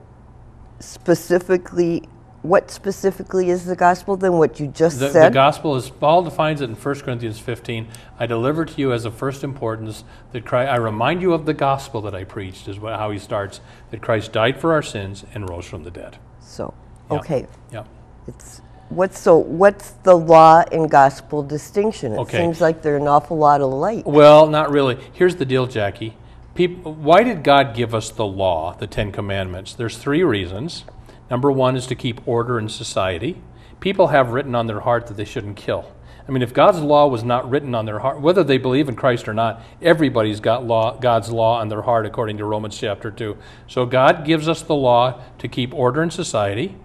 specifically, 0.81 2.09
what 2.43 2.71
specifically 2.71 3.51
is 3.51 3.65
the 3.65 3.77
gospel 3.77 4.17
then? 4.17 4.33
What 4.35 4.59
you 4.59 4.69
just 4.69 4.99
The, 5.01 5.09
the 5.09 5.31
gospel 5.31 5.77
is 5.77 5.91
Paul 5.91 6.23
defines 6.23 6.61
it 6.61 6.71
in 6.71 6.77
1 6.77 7.01
Corinthians 7.01 7.39
15. 7.39 7.89
I 8.19 8.27
deliver 8.27 8.65
to 8.65 8.81
you 8.81 8.93
as 8.93 9.05
of 9.05 9.15
first 9.15 9.45
importance 9.45 10.05
that 10.33 10.45
Christ, 10.45 10.71
I 10.71 10.77
remind 10.77 11.21
you 11.21 11.33
of 11.33 11.47
the 11.47 11.55
gospel 11.55 12.01
that 12.03 12.15
I 12.15 12.25
preached, 12.25 12.69
is 12.69 12.79
what, 12.79 12.97
how 12.99 13.11
he 13.11 13.19
starts. 13.19 13.61
That 13.91 14.01
Christ 14.03 14.33
died 14.33 14.61
for 14.61 14.73
our 14.73 14.83
sins 14.83 15.25
and 15.35 15.49
rose 15.49 15.67
from 15.67 15.85
the 15.85 15.91
dead. 15.91 16.19
so, 16.41 16.75
Yeah. 17.11 17.19
okay. 17.19 17.47
Yeah. 17.73 17.85
It's 18.27 18.63
what's 18.91 19.19
so 19.19 19.37
what's 19.37 19.91
the 20.03 20.17
law 20.17 20.65
and 20.73 20.91
gospel 20.91 21.43
distinction? 21.43 22.13
It 22.13 22.19
Okay. 22.19 22.39
seems 22.39 22.61
like 22.61 22.83
they're 22.83 22.97
an 22.97 23.09
awful 23.09 23.37
lot 23.37 23.61
alike. 23.61 24.05
Well, 24.07 24.47
not 24.47 24.71
really. 24.71 24.99
Here's 25.13 25.37
the 25.37 25.45
deal, 25.45 25.67
Jackie. 25.67 26.17
People, 26.55 26.93
why 26.95 27.23
did 27.23 27.45
God 27.45 27.75
give 27.75 27.95
us 27.95 28.11
the 28.11 28.27
law, 28.27 28.75
the 28.79 28.87
Ten 28.87 29.13
Commandments? 29.13 29.75
There's 29.75 29.97
three 29.97 30.25
reasons. 30.25 30.85
Number 31.31 31.53
one 31.53 31.77
is 31.77 31.87
to 31.87 31.95
keep 31.95 32.27
order 32.27 32.59
in 32.59 32.69
society. 32.69 33.41
People 33.81 34.09
have 34.09 34.31
written 34.31 34.55
on 34.55 34.67
their 34.67 34.81
heart 34.81 35.07
that 35.07 35.17
they 35.17 35.25
shouldn't 35.25 35.57
kill. 35.57 35.93
I 36.29 36.31
mean, 36.31 36.43
if 36.43 36.53
God's 36.53 36.81
law 36.81 37.07
was 37.07 37.25
not 37.25 37.49
written 37.49 37.75
on 37.75 37.87
their 37.87 38.01
heart, 38.01 38.21
whether 38.21 38.45
they 38.45 38.59
believe 38.59 38.89
in 38.89 38.97
Christ 38.97 39.29
or 39.29 39.35
not, 39.35 39.63
everybody's 39.81 40.41
got 40.41 40.67
law, 40.67 40.99
God's 40.99 41.31
law 41.31 41.59
on 41.61 41.69
their 41.69 41.83
heart, 41.83 42.05
according 42.05 42.37
to 42.39 42.45
Romans 42.45 42.77
chapter 42.77 43.11
2. 43.11 43.37
So 43.67 43.87
God 43.87 44.27
gives 44.27 44.47
us 44.47 44.61
the 44.61 44.75
law 44.75 45.23
to 45.39 45.49
keep 45.49 45.73
order 45.73 46.03
in 46.03 46.11
society. 46.11 46.77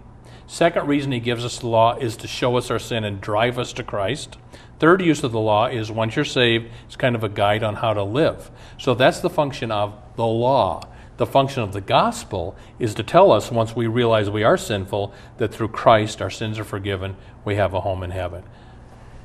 Second 0.46 0.86
reason 0.86 1.12
he 1.12 1.20
gives 1.20 1.44
us 1.44 1.58
the 1.58 1.66
law 1.66 1.96
is 1.96 2.16
to 2.18 2.28
show 2.28 2.56
us 2.56 2.70
our 2.70 2.78
sin 2.78 3.04
and 3.04 3.20
drive 3.20 3.58
us 3.58 3.72
to 3.74 3.82
Christ. 3.82 4.36
Third 4.78 5.00
use 5.00 5.24
of 5.24 5.32
the 5.32 5.40
law 5.40 5.66
is 5.66 5.90
once 5.90 6.16
you're 6.16 6.24
saved, 6.24 6.70
it's 6.84 6.96
kind 6.96 7.14
of 7.14 7.24
a 7.24 7.28
guide 7.28 7.62
on 7.62 7.76
how 7.76 7.94
to 7.94 8.02
live. 8.02 8.50
So 8.78 8.94
that's 8.94 9.20
the 9.20 9.30
function 9.30 9.70
of 9.70 9.94
the 10.16 10.26
law. 10.26 10.82
The 11.16 11.26
function 11.26 11.62
of 11.62 11.72
the 11.72 11.80
gospel 11.80 12.56
is 12.78 12.94
to 12.94 13.02
tell 13.02 13.30
us 13.30 13.50
once 13.50 13.76
we 13.76 13.86
realize 13.86 14.28
we 14.28 14.42
are 14.42 14.56
sinful 14.56 15.14
that 15.38 15.54
through 15.54 15.68
Christ 15.68 16.20
our 16.20 16.30
sins 16.30 16.58
are 16.58 16.64
forgiven, 16.64 17.16
we 17.44 17.54
have 17.54 17.72
a 17.72 17.80
home 17.80 18.02
in 18.02 18.10
heaven. 18.10 18.42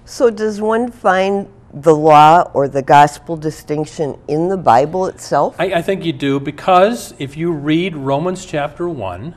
So, 0.05 0.29
does 0.29 0.62
one 0.62 0.91
find 0.91 1.51
the 1.73 1.95
law 1.95 2.49
or 2.53 2.67
the 2.67 2.82
gospel 2.82 3.38
distinction 3.38 4.19
in 4.27 4.49
the 4.49 4.58
Bible 4.58 5.08
itself? 5.08 5.55
I, 5.60 5.73
I 5.73 5.82
think 5.82 6.05
you 6.05 6.13
do 6.13 6.39
because 6.39 7.13
if 7.19 7.36
you 7.38 7.51
read 7.51 7.95
Romans 7.95 8.45
chapter 8.45 8.88
1, 8.88 9.36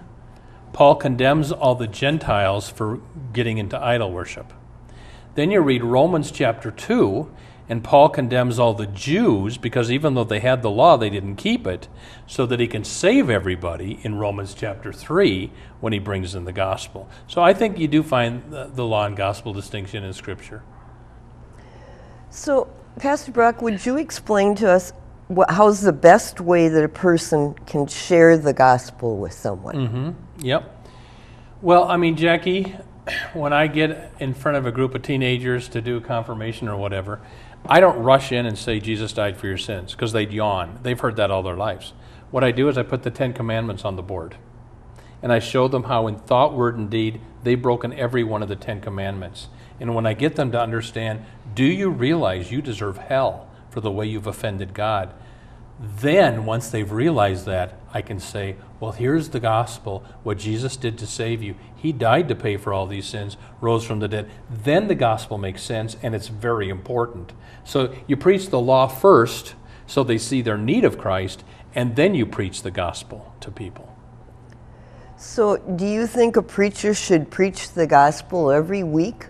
Paul 0.73 0.97
condemns 0.97 1.53
all 1.53 1.75
the 1.75 1.87
Gentiles 1.87 2.71
for 2.71 3.01
getting 3.33 3.59
into 3.59 3.83
idol 3.83 4.11
worship. 4.11 4.53
Then 5.35 5.51
you 5.51 5.61
read 5.61 5.83
Romans 5.83 6.31
chapter 6.31 6.71
2, 6.71 7.31
and 7.69 7.83
Paul 7.83 8.09
condemns 8.09 8.59
all 8.59 8.75
the 8.75 8.87
Jews 8.87 9.57
because 9.57 9.91
even 9.91 10.15
though 10.15 10.25
they 10.25 10.41
had 10.41 10.63
the 10.63 10.71
law, 10.71 10.97
they 10.97 11.09
didn't 11.09 11.37
keep 11.37 11.67
it, 11.67 11.89
so 12.27 12.45
that 12.47 12.61
he 12.61 12.67
can 12.67 12.85
save 12.85 13.31
everybody 13.31 13.99
in 14.03 14.17
Romans 14.17 14.55
chapter 14.55 14.93
3 14.93 15.51
when 15.81 15.93
he 15.93 15.99
brings 15.99 16.35
in 16.35 16.45
the 16.45 16.53
gospel. 16.53 17.09
So 17.27 17.43
I 17.43 17.55
think 17.55 17.79
you 17.79 17.89
do 17.89 18.03
find 18.03 18.43
the, 18.51 18.85
law 18.85 19.07
and 19.07 19.17
gospel 19.17 19.53
distinction 19.53 20.05
in 20.05 20.13
Scripture. 20.13 20.63
So, 22.31 22.69
Pastor 22.99 23.33
Brock, 23.33 23.63
would 23.63 23.85
you 23.87 23.97
explain 23.97 24.55
to 24.57 24.71
us 24.71 24.93
how's 25.49 25.81
the 25.81 25.93
best 25.93 26.41
way 26.41 26.69
that 26.69 26.85
a 26.85 26.89
person 26.89 27.55
can 27.67 27.87
share 27.87 28.37
the 28.37 28.53
gospel 28.53 29.19
with 29.19 29.33
someone? 29.33 29.75
Mm-hmm. 29.75 30.47
Yep. 30.47 30.87
Well, 31.61 31.85
I 31.85 31.97
mean, 31.97 32.17
Jackie, 32.17 32.77
when 33.33 33.53
I 33.53 33.67
get 33.67 34.13
in 34.19 34.35
front 34.35 34.57
of 34.57 34.67
a 34.67 34.73
group 34.73 34.95
of 34.95 35.03
teenagers 35.03 35.69
to 35.71 35.81
do 35.81 36.01
confirmation 36.01 36.69
or 36.69 36.77
whatever, 36.77 37.21
I 37.67 37.81
don't 37.81 38.03
rush 38.03 38.33
in 38.33 38.47
and 38.47 38.59
say 38.59 38.81
Jesus 38.81 39.13
died 39.13 39.37
for 39.37 39.47
your 39.47 39.59
sins 39.59 39.93
because 39.93 40.13
they'd 40.13 40.33
yawn. 40.33 40.81
They've 40.83 40.99
heard 40.99 41.17
that 41.17 41.31
all 41.31 41.43
their 41.43 41.57
lives. 41.57 41.93
What 42.31 42.43
I 42.43 42.51
do 42.51 42.69
is 42.69 42.77
I 42.77 42.83
put 42.83 43.03
the 43.03 43.11
Ten 43.11 43.33
Commandments 43.33 43.85
on 43.85 43.97
the 43.97 44.03
board 44.03 44.37
and 45.23 45.33
I 45.33 45.39
show 45.39 45.69
them 45.69 45.85
how, 45.85 46.09
in 46.09 46.17
thought, 46.17 46.55
word, 46.55 46.77
and 46.77 46.91
deed, 46.91 47.21
they've 47.45 47.61
broken 47.61 47.93
every 47.93 48.25
one 48.25 48.43
of 48.43 48.49
the 48.49 48.57
Ten 48.57 48.81
Commandments. 48.81 49.49
And 49.79 49.95
when 49.95 50.05
I 50.05 50.15
get 50.15 50.35
them 50.35 50.51
to 50.53 50.61
understand, 50.61 51.25
do 51.55 51.65
you 51.65 51.91
realize 51.91 52.51
you 52.51 52.61
deserve 52.61 52.99
hell 52.99 53.49
for 53.71 53.81
the 53.81 53.91
way 53.91 54.07
you've 54.07 54.27
offended 54.27 54.75
God? 54.75 55.15
Then, 55.83 56.47
once 56.47 56.69
they've 56.69 56.91
realized 56.91 57.45
that, 57.47 57.75
I 57.93 58.03
can 58.03 58.21
say, 58.21 58.55
well, 58.79 58.93
here's 58.93 59.31
the 59.31 59.41
gospel, 59.41 60.05
what 60.23 60.39
Jesus 60.39 60.77
did 60.77 60.97
to 60.99 61.09
save 61.09 61.43
you. 61.43 61.57
He 61.75 61.91
died 61.91 62.29
to 62.29 62.37
pay 62.37 62.57
for 62.57 62.73
all 62.73 62.87
these 62.87 63.07
sins, 63.07 63.37
rose 63.61 63.85
from 63.85 63.99
the 63.99 64.07
dead. 64.07 64.31
Then 64.49 64.87
the 64.87 64.95
gospel 64.95 65.39
makes 65.39 65.63
sense, 65.63 65.97
and 66.01 66.15
it's 66.15 66.29
very 66.29 66.69
important. 66.69 67.33
So 67.65 67.93
you 68.07 68.17
preach 68.17 68.51
the 68.51 68.61
law 68.61 68.87
first 68.87 69.55
so 69.89 70.05
they 70.05 70.19
see 70.19 70.41
their 70.41 70.57
need 70.57 70.85
of 70.85 70.99
Christ, 70.99 71.43
and 71.75 71.97
then 71.97 72.15
you 72.15 72.27
preach 72.27 72.63
the 72.63 72.71
gospel 72.71 73.35
to 73.41 73.51
people. 73.51 73.89
So, 75.17 75.57
do 75.57 75.87
you 75.87 76.07
think 76.07 76.37
a 76.37 76.43
preacher 76.43 76.95
should 76.95 77.31
preach 77.31 77.73
the 77.73 77.87
gospel 77.87 78.51
every 78.51 78.83
week? 78.83 79.27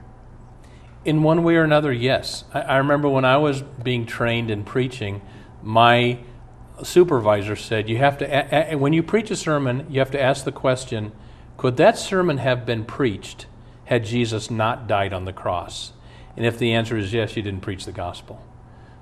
In 1.04 1.22
one 1.22 1.42
way 1.42 1.56
or 1.56 1.64
another, 1.64 1.92
yes. 1.92 2.44
I, 2.54 2.60
I 2.60 2.76
remember 2.76 3.08
when 3.08 3.24
I 3.24 3.38
was 3.38 3.62
being 3.62 4.06
trained 4.06 4.50
in 4.50 4.64
preaching, 4.64 5.20
my 5.62 6.18
supervisor 6.82 7.56
said, 7.56 7.88
"You 7.88 7.98
have 7.98 8.18
to, 8.18 8.76
when 8.76 8.92
you 8.92 9.02
preach 9.02 9.30
a 9.30 9.36
sermon, 9.36 9.86
you 9.88 10.00
have 10.00 10.10
to 10.12 10.20
ask 10.20 10.44
the 10.44 10.52
question: 10.52 11.12
Could 11.56 11.76
that 11.76 11.98
sermon 11.98 12.38
have 12.38 12.66
been 12.66 12.84
preached 12.84 13.46
had 13.86 14.04
Jesus 14.04 14.50
not 14.50 14.86
died 14.86 15.12
on 15.12 15.24
the 15.24 15.32
cross?" 15.32 15.92
And 16.36 16.46
if 16.46 16.58
the 16.58 16.72
answer 16.72 16.96
is 16.96 17.12
yes, 17.12 17.36
you 17.36 17.42
didn't 17.42 17.60
preach 17.60 17.84
the 17.84 17.92
gospel. 17.92 18.40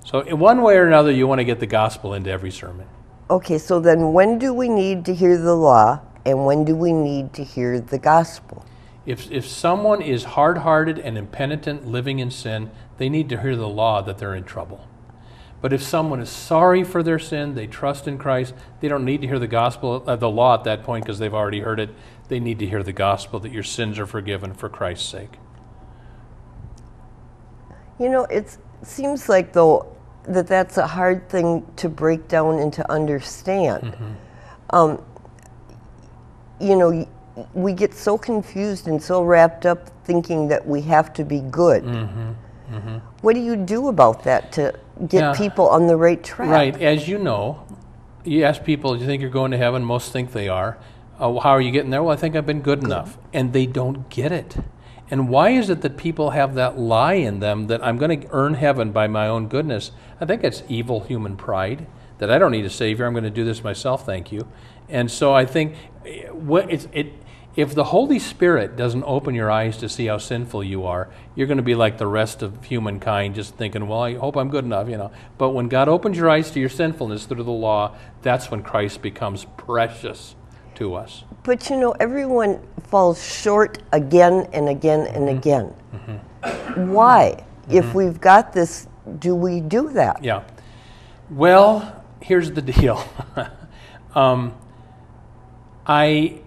So, 0.04 0.20
in 0.20 0.38
one 0.38 0.62
way 0.62 0.76
or 0.76 0.86
another, 0.86 1.12
you 1.12 1.26
want 1.26 1.38
to 1.38 1.44
get 1.44 1.60
the 1.60 1.66
gospel 1.66 2.14
into 2.14 2.30
every 2.30 2.50
sermon. 2.50 2.86
Okay, 3.28 3.58
so 3.58 3.78
then 3.78 4.12
when 4.12 4.38
do 4.38 4.52
we 4.52 4.68
need 4.68 5.04
to 5.04 5.14
hear 5.14 5.38
the 5.38 5.54
law 5.54 6.00
and 6.24 6.44
when 6.44 6.64
do 6.64 6.74
we 6.74 6.92
need 6.92 7.32
to 7.34 7.44
hear 7.44 7.80
the 7.80 7.98
gospel? 7.98 8.64
If, 9.06 9.30
if 9.30 9.46
someone 9.46 10.02
is 10.02 10.24
hard 10.24 10.58
hearted 10.58 10.98
and 10.98 11.16
impenitent, 11.16 11.86
living 11.86 12.18
in 12.18 12.30
sin, 12.30 12.70
they 12.98 13.08
need 13.08 13.28
to 13.30 13.40
hear 13.40 13.56
the 13.56 13.68
law 13.68 14.02
that 14.02 14.18
they're 14.18 14.34
in 14.34 14.44
trouble. 14.44 14.86
But 15.60 15.72
if 15.72 15.82
someone 15.82 16.20
is 16.20 16.30
sorry 16.30 16.84
for 16.84 17.02
their 17.02 17.18
sin, 17.18 17.54
they 17.54 17.66
trust 17.66 18.08
in 18.08 18.16
Christ, 18.16 18.54
they 18.80 18.88
don't 18.88 19.04
need 19.04 19.20
to 19.20 19.26
hear 19.26 19.38
the 19.38 19.46
gospel, 19.46 20.02
uh, 20.06 20.16
the 20.16 20.30
law 20.30 20.54
at 20.54 20.64
that 20.64 20.84
point 20.84 21.04
because 21.04 21.18
they've 21.18 21.34
already 21.34 21.60
heard 21.60 21.80
it. 21.80 21.90
They 22.28 22.40
need 22.40 22.58
to 22.60 22.66
hear 22.66 22.82
the 22.82 22.92
gospel 22.92 23.40
that 23.40 23.52
your 23.52 23.62
sins 23.62 23.98
are 23.98 24.06
forgiven 24.06 24.54
for 24.54 24.68
Christ's 24.68 25.08
sake. 25.08 25.32
You 27.98 28.08
know, 28.08 28.24
it 28.24 28.56
seems 28.82 29.28
like, 29.28 29.52
though, 29.52 29.94
that 30.24 30.46
that's 30.46 30.78
a 30.78 30.86
hard 30.86 31.28
thing 31.28 31.66
to 31.76 31.88
break 31.88 32.28
down 32.28 32.58
and 32.58 32.72
to 32.72 32.90
understand. 32.90 33.94
Um, 34.70 35.02
you 36.60 36.76
know, 36.76 37.06
we 37.52 37.72
get 37.74 37.92
so 37.94 38.16
confused 38.16 38.86
and 38.88 39.02
so 39.02 39.22
wrapped 39.22 39.66
up 39.66 39.90
thinking 40.04 40.48
that 40.48 40.66
we 40.66 40.80
have 40.82 41.12
to 41.14 41.24
be 41.24 41.40
good. 41.40 41.84
What 43.20 43.34
do 43.34 43.40
you 43.40 43.56
do 43.56 43.88
about 43.88 44.24
that 44.24 44.52
to 44.52 44.74
get 45.08 45.20
Yeah. 45.20 45.34
people 45.36 45.68
on 45.68 45.86
the 45.86 45.96
right 45.96 46.22
track? 46.22 46.50
Right. 46.50 46.80
As 46.80 47.08
you 47.08 47.18
know, 47.18 47.60
you 48.24 48.44
ask 48.44 48.64
people, 48.64 48.94
do 48.94 49.00
you 49.00 49.06
think 49.06 49.20
you're 49.22 49.30
going 49.30 49.50
to 49.50 49.56
heaven? 49.56 49.84
Most 49.84 50.12
think 50.12 50.32
they 50.32 50.48
are. 50.48 50.78
Uh, 51.18 51.38
how 51.40 51.50
are 51.50 51.60
you 51.60 51.70
getting 51.70 51.90
there? 51.90 52.02
Well, 52.02 52.12
I 52.12 52.16
think 52.16 52.34
I've 52.36 52.46
been 52.46 52.62
good 52.62 52.82
enough. 52.82 53.18
And 53.32 53.52
they 53.52 53.66
don't 53.66 54.08
get 54.08 54.32
it. 54.32 54.56
And 55.10 55.28
why 55.28 55.50
is 55.50 55.68
it 55.68 55.80
that 55.82 55.96
people 55.96 56.30
have 56.30 56.54
that 56.54 56.78
lie 56.78 57.14
in 57.14 57.40
them 57.40 57.66
that 57.66 57.84
I'm 57.84 57.98
going 57.98 58.20
to 58.20 58.28
earn 58.30 58.54
heaven 58.54 58.92
by 58.92 59.08
my 59.08 59.26
own 59.26 59.48
goodness? 59.48 59.90
I 60.20 60.24
think 60.24 60.44
it's 60.44 60.62
evil 60.68 61.00
human 61.00 61.36
pride 61.36 61.86
that 62.18 62.30
I 62.30 62.38
don't 62.38 62.52
need 62.52 62.64
a 62.64 62.70
Savior. 62.70 63.06
I'm 63.06 63.12
going 63.12 63.24
to 63.24 63.30
do 63.30 63.44
this 63.44 63.64
myself, 63.64 64.06
thank 64.06 64.30
you. 64.30 64.46
And 64.88 65.10
so 65.10 65.34
I 65.34 65.46
think 65.46 65.74
eh, 66.06 66.28
what 66.28 66.70
it's, 66.70 66.86
it, 66.92 67.12
if 67.56 67.74
the 67.74 67.84
Holy 67.84 68.18
Spirit 68.18 68.76
doesn't 68.76 69.02
open 69.04 69.34
your 69.34 69.50
eyes 69.50 69.76
to 69.78 69.88
see 69.88 70.06
how 70.06 70.18
sinful 70.18 70.62
you 70.64 70.84
are, 70.86 71.08
you're 71.34 71.46
going 71.48 71.56
to 71.58 71.62
be 71.64 71.74
like 71.74 71.98
the 71.98 72.06
rest 72.06 72.42
of 72.42 72.64
humankind, 72.64 73.34
just 73.34 73.56
thinking, 73.56 73.88
well, 73.88 74.02
I 74.02 74.14
hope 74.14 74.36
I'm 74.36 74.50
good 74.50 74.64
enough, 74.64 74.88
you 74.88 74.96
know. 74.96 75.10
But 75.36 75.50
when 75.50 75.68
God 75.68 75.88
opens 75.88 76.16
your 76.16 76.30
eyes 76.30 76.50
to 76.52 76.60
your 76.60 76.68
sinfulness 76.68 77.26
through 77.26 77.42
the 77.42 77.50
law, 77.50 77.96
that's 78.22 78.50
when 78.50 78.62
Christ 78.62 79.02
becomes 79.02 79.46
precious 79.56 80.36
to 80.76 80.94
us. 80.94 81.24
But 81.42 81.68
you 81.70 81.76
know, 81.76 81.92
everyone 81.92 82.60
falls 82.84 83.22
short 83.22 83.78
again 83.92 84.46
and 84.52 84.68
again 84.68 85.06
and 85.08 85.28
Mm-hmm. 85.28 85.38
again. 85.38 86.92
Why? 86.92 87.44
If 87.68 87.94
we've 87.94 88.20
got 88.20 88.52
this, 88.52 88.86
do 89.18 89.34
we 89.34 89.60
do 89.60 89.90
that? 89.90 90.22
Yeah. 90.24 90.42
Well, 91.30 92.02
here's 92.20 92.50
the 92.52 92.62
deal. 92.72 93.02
um, 94.14 94.54
I, 95.86 96.40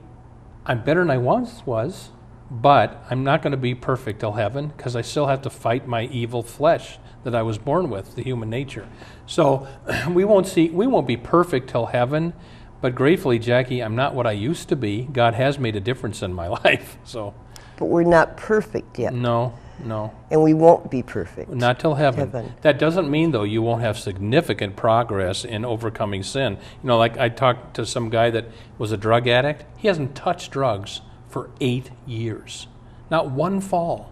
I'm 0.65 0.84
better 0.84 1.02
than 1.02 1.12
I 1.12 1.17
once 1.17 1.65
was, 1.65 2.10
but 2.49 3.04
I'm 3.10 3.23
not 3.23 3.41
going 3.41 3.52
to 3.52 3.58
be 3.58 3.76
perfect 3.76 4.21
till 4.21 4.34
heaven 4.34 4.71
because 4.78 4.95
I 4.95 5.02
still 5.02 5.28
have 5.28 5.41
to 5.41 5.49
fight 5.49 5.88
my 5.88 6.04
evil 6.04 6.43
flesh 6.43 6.99
that 7.23 7.36
I 7.36 7.41
was 7.41 7.58
born 7.58 7.89
with, 7.89 8.15
the 8.15 8.23
human 8.23 8.49
nature. 8.49 8.88
So 9.26 9.67
we 10.10 10.23
won't 10.23 10.47
see, 10.47 10.69
we 10.69 10.88
won't 10.88 11.08
be 11.08 11.17
perfect 11.17 11.69
till 11.69 11.88
heaven. 11.88 12.34
But 12.82 12.95
gratefully, 12.95 13.39
Jackie, 13.39 13.82
I'm 13.82 13.95
not 13.95 14.13
what 14.13 14.28
I 14.28 14.34
used 14.34 14.69
to 14.69 14.76
be. 14.76 15.04
God 15.12 15.34
has 15.36 15.58
made 15.58 15.76
a 15.76 15.80
difference 15.80 16.21
in 16.21 16.34
my 16.34 16.47
life. 16.63 16.97
So, 17.04 17.34
But 17.78 17.86
we're 17.86 18.04
not 18.04 18.38
perfect 18.38 18.99
yet, 18.99 19.13
no, 19.13 19.54
no. 19.86 20.13
and 20.32 20.41
we 20.41 20.54
won't 20.54 20.89
be 20.89 21.04
perfect. 21.04 21.50
Not 21.50 21.80
till 21.80 21.96
heaven. 21.96 22.19
Heaven. 22.19 22.54
That 22.62 22.80
doesn't 22.80 23.10
mean, 23.10 23.32
though, 23.32 23.43
you 23.43 23.62
won't 23.62 23.82
have 23.82 23.98
significant 23.98 24.76
progress 24.76 25.46
in 25.46 25.65
overcoming 25.65 26.24
sin. 26.24 26.54
You 26.82 26.88
know, 26.88 26.98
like 26.98 27.17
I 27.17 27.30
talked 27.30 27.76
to 27.76 27.86
some 27.86 28.10
guy 28.10 28.30
that 28.32 28.46
was 28.78 28.91
a 28.91 28.98
drug 28.98 29.28
addict. 29.28 29.65
He 29.78 29.88
hasn't 29.88 30.15
touched 30.15 30.52
drugs 30.52 31.02
for 31.30 31.50
eight 31.60 31.91
years, 32.06 32.67
not 33.10 33.32
one 33.32 33.60
fall. 33.60 34.12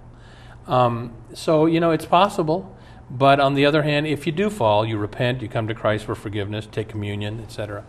Um, 0.68 1.14
so, 1.34 1.66
you 1.66 1.80
know, 1.80 1.92
it's 1.92 2.06
possible. 2.06 2.76
But 3.10 3.42
on 3.42 3.56
the 3.56 3.66
other 3.66 3.84
hand, 3.84 4.08
if 4.08 4.26
you 4.26 4.32
do 4.32 4.50
fall, 4.50 4.86
you 4.86 4.98
repent, 4.98 5.42
you 5.42 5.50
come 5.50 5.68
to 5.68 5.76
Christ 5.76 6.06
for 6.06 6.16
forgiveness, 6.16 6.66
take 6.72 6.88
communion, 6.88 7.42
etc. 7.42 7.84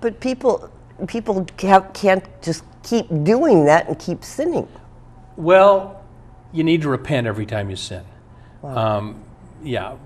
But 0.00 0.18
people, 0.18 0.68
people 1.06 1.44
can't 1.56 2.42
just 2.42 2.64
keep 2.82 3.06
doing 3.22 3.64
that 3.66 3.88
and 3.88 3.98
keep 3.98 4.24
sinning. 4.24 4.68
Well, 5.36 6.03
you 6.54 6.64
need 6.64 6.80
to 6.82 6.88
repent 6.88 7.26
every 7.26 7.44
time 7.44 7.68
you 7.68 7.76
sin. 7.76 8.04
Um, 8.62 9.22
yeah, 9.62 9.96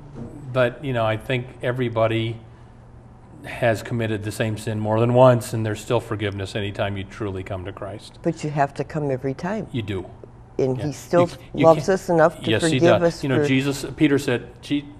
but 0.52 0.84
you 0.84 0.92
know, 0.92 1.04
I 1.04 1.16
think 1.16 1.46
everybody 1.62 2.40
has 3.44 3.82
committed 3.84 4.24
the 4.24 4.32
same 4.32 4.58
sin 4.58 4.80
more 4.80 4.98
than 4.98 5.14
once, 5.14 5.52
and 5.52 5.64
there's 5.64 5.80
still 5.80 6.00
forgiveness 6.00 6.56
anytime 6.56 6.96
you 6.96 7.04
truly 7.04 7.44
come 7.44 7.64
to 7.66 7.72
Christ. 7.72 8.18
But 8.22 8.42
you 8.42 8.50
have 8.50 8.74
to 8.74 8.84
come 8.84 9.10
every 9.12 9.34
time. 9.34 9.68
You 9.70 9.82
do. 9.82 10.06
And 10.58 10.76
Yeah. 10.76 10.86
He 10.86 10.92
still 10.92 11.28
You- 11.28 11.60
you 11.60 11.66
loves 11.66 11.88
us 11.88 12.08
enough 12.08 12.40
to 12.42 12.50
yes, 12.50 12.66
he 12.66 12.80
does. 12.80 13.00
us. 13.00 13.22
You 13.22 13.28
know, 13.28 13.44
Jesus. 13.44 13.86
Peter 13.94 14.18
said, 14.18 14.48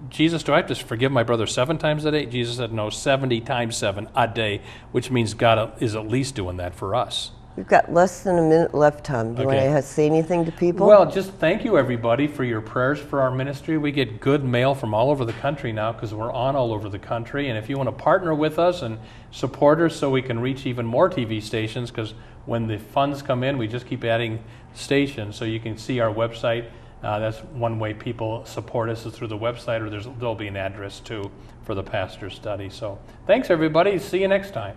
"Jesus, 0.09 0.45
do 0.45 0.53
I 0.53 0.57
have 0.59 0.67
to 0.69 0.75
forgive 0.77 1.11
my 1.11 1.25
brother 1.25 1.47
seven 1.47 1.79
times 1.79 2.05
a 2.05 2.13
day?" 2.13 2.27
Jesus 2.27 2.59
said, 2.59 2.73
"No, 2.73 2.91
seventy 2.91 3.41
times 3.41 3.77
seven 3.77 4.09
a 4.15 4.29
day," 4.29 4.61
which 4.93 5.11
means 5.11 5.35
God 5.35 5.73
is 5.81 5.97
at 5.97 6.07
least 6.07 6.37
doing 6.37 6.59
that 6.59 6.75
for 6.77 6.95
us. 6.95 7.33
We've 7.59 7.67
got 7.67 7.93
less 7.93 8.21
than 8.21 8.39
a 8.39 8.43
minute 8.43 8.73
left, 8.73 9.05
Tom. 9.05 9.35
Do 9.35 9.43
you 9.43 9.49
Okay. 9.49 9.69
want 9.69 9.83
to 9.83 9.83
say 9.83 10.07
anything 10.07 10.45
to 10.45 10.53
people? 10.53 10.87
Well, 10.87 11.11
just 11.11 11.33
thank 11.33 11.65
you, 11.65 11.77
everybody, 11.77 12.29
for 12.29 12.45
your 12.45 12.61
prayers 12.61 13.01
for 13.01 13.21
our 13.21 13.33
ministry. 13.33 13.77
We 13.77 13.91
get 13.91 14.21
good 14.21 14.45
mail 14.45 14.77
from 14.77 14.95
all 14.95 15.11
over 15.11 15.25
the 15.25 15.33
country 15.33 15.73
now 15.73 15.91
because 15.91 16.15
we're 16.15 16.31
on 16.31 16.55
all 16.55 16.73
over 16.73 16.89
the 16.89 17.01
country. 17.01 17.49
And 17.49 17.59
if 17.59 17.69
you 17.69 17.77
want 17.77 17.89
to 17.89 17.93
partner 17.93 18.33
with 18.33 18.61
us 18.61 18.83
and 18.83 18.97
support 19.33 19.81
us 19.81 19.97
so 19.97 20.09
we 20.09 20.23
can 20.23 20.39
reach 20.39 20.67
even 20.67 20.87
more 20.87 21.11
TV 21.11 21.43
stations, 21.43 21.91
because 21.91 22.15
when 22.47 22.69
the 22.69 22.79
funds 22.79 23.23
come 23.23 23.43
in, 23.43 23.59
we 23.59 23.67
just 23.67 23.87
keep 23.87 24.05
adding 24.05 24.39
stations. 24.73 25.35
So 25.35 25.45
you 25.45 25.59
can 25.59 25.77
see 25.77 25.99
our 25.99 26.15
website. 26.15 26.67
Uh, 27.03 27.19
that's 27.19 27.39
one 27.39 27.81
way 27.81 27.93
people 27.93 28.45
support 28.45 28.89
us 28.89 29.05
is 29.05 29.13
through 29.13 29.27
the 29.27 29.37
website, 29.39 29.81
or 29.81 29.91
there's, 29.91 30.07
there'll 30.21 30.37
be 30.37 30.47
an 30.47 30.57
address 30.57 31.01
too 31.01 31.29
for 31.65 31.75
the 31.75 31.83
pastor's 31.83 32.37
study. 32.37 32.71
So 32.71 33.01
thanks, 33.27 33.51
everybody. 33.51 33.99
See 33.99 34.21
you 34.21 34.29
next 34.29 34.53
time. 34.53 34.77